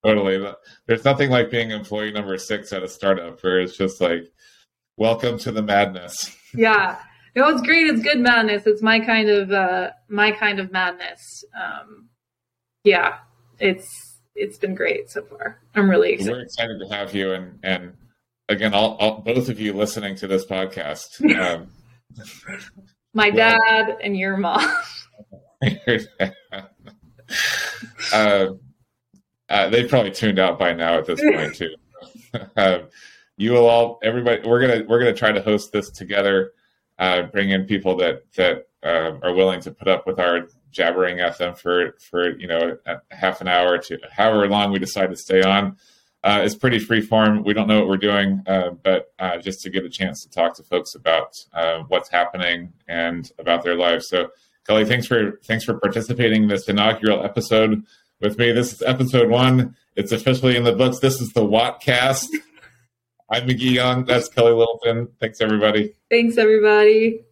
totally 0.05 0.53
there's 0.88 1.05
nothing 1.05 1.29
like 1.29 1.49
being 1.49 1.71
employee 1.71 2.12
number 2.12 2.38
six 2.38 2.71
at 2.73 2.83
a 2.83 2.88
startup 2.88 3.41
where 3.43 3.59
it's 3.59 3.77
just 3.77 4.01
like 4.01 4.31
welcome 4.97 5.38
to 5.38 5.51
the 5.51 5.62
madness 5.62 6.35
yeah 6.53 6.99
no, 7.35 7.47
it's 7.49 7.62
great. 7.62 7.88
It's 7.88 8.01
good 8.01 8.19
madness. 8.19 8.65
It's 8.65 8.81
my 8.81 8.99
kind 8.99 9.29
of 9.29 9.51
uh, 9.51 9.91
my 10.07 10.31
kind 10.31 10.59
of 10.59 10.71
madness. 10.71 11.43
Um, 11.55 12.09
yeah, 12.83 13.19
it's 13.59 13.88
it's 14.35 14.57
been 14.57 14.75
great 14.75 15.09
so 15.09 15.23
far. 15.23 15.59
I'm 15.75 15.89
really 15.89 16.13
excited. 16.13 16.33
We're 16.33 16.41
excited 16.41 16.79
to 16.79 16.93
have 16.93 17.13
you, 17.13 17.33
and 17.33 17.59
and 17.63 17.93
again, 18.49 18.73
all, 18.73 18.95
all 18.95 19.21
both 19.21 19.49
of 19.49 19.59
you 19.59 19.73
listening 19.73 20.15
to 20.17 20.27
this 20.27 20.45
podcast. 20.45 21.07
Um, 21.39 21.69
my 23.13 23.30
dad 23.30 23.98
and 24.02 24.17
your 24.17 24.38
mom. 24.38 24.65
uh, 28.13 28.48
uh, 29.50 29.69
they 29.69 29.88
probably 29.88 30.12
tuned 30.12 30.39
out 30.39 30.58
by 30.60 30.74
now 30.74 30.98
at 30.98 31.06
this 31.06 31.22
point 31.22 31.56
too. 31.56 31.76
Uh, 32.56 32.80
you 33.38 33.52
will 33.52 33.67
all, 33.67 34.00
everybody. 34.04 34.48
We're 34.48 34.62
gonna 34.62 34.84
we're 34.88 35.00
gonna 35.00 35.13
try 35.13 35.32
to 35.32 35.41
host 35.41 35.72
this 35.72 35.89
together 35.89 36.54
uh, 37.00 37.24
bring 37.24 37.50
in 37.50 37.65
people 37.65 37.95
that 37.98 38.32
that 38.36 38.67
uh, 38.84 39.17
are 39.24 39.34
willing 39.34 39.62
to 39.62 39.72
put 39.72 39.88
up 39.88 40.06
with 40.06 40.19
our 40.19 40.48
jabbering 40.69 41.19
at 41.19 41.38
them 41.38 41.56
for 41.56 41.95
for 42.00 42.38
you 42.38 42.48
know 42.48 42.78
half 43.10 43.41
an 43.41 43.48
hour 43.48 43.78
to 43.78 43.98
however 44.12 44.48
long 44.48 44.72
we 44.72 44.80
decide 44.80 45.10
to 45.10 45.15
stay 45.15 45.41
on. 45.41 45.78
Uh, 46.23 46.41
it's 46.43 46.55
pretty 46.55 46.79
free 46.79 47.01
form. 47.01 47.43
We 47.43 47.53
don't 47.53 47.67
know 47.67 47.79
what 47.79 47.88
we're 47.88 47.97
doing, 47.97 48.43
uh, 48.45 48.71
but 48.84 49.13
uh, 49.19 49.38
just 49.38 49.62
to 49.62 49.69
get 49.69 49.86
a 49.86 49.89
chance 49.89 50.21
to 50.23 50.29
talk 50.29 50.55
to 50.58 50.63
folks 50.63 50.93
about 50.95 51.38
uh, 51.53 51.84
what's 51.88 52.10
happening 52.10 52.73
and 52.88 53.32
about 53.39 53.63
their 53.63 53.75
lives. 53.75 54.10
So, 54.10 54.29
Kelli, 54.67 54.88
thanks 54.88 55.08
for 55.08 55.39
thanks 55.45 55.63
for 55.63 55.79
participating 55.79 56.43
in 56.43 56.49
this 56.49 56.67
inaugural 56.67 57.23
episode 57.23 57.84
with 58.19 58.38
me. 58.38 58.51
This 58.51 58.73
is 58.73 58.82
episode 58.82 59.29
one. 59.29 59.75
It's 59.95 60.12
officially 60.12 60.58
in 60.58 60.63
the 60.63 60.73
books. 60.73 60.99
This 60.99 61.21
is 61.21 61.32
the 61.32 61.41
Wattcast. 61.41 62.27
I'm 63.32 63.47
McGee 63.47 63.73
Young. 63.73 64.05
That's 64.05 64.29
Kelli 64.29 64.58
Littleton. 64.58 65.10
Thanks, 65.19 65.39
everybody. 65.39 65.95
Thanks, 66.10 66.38
everybody. 66.38 67.23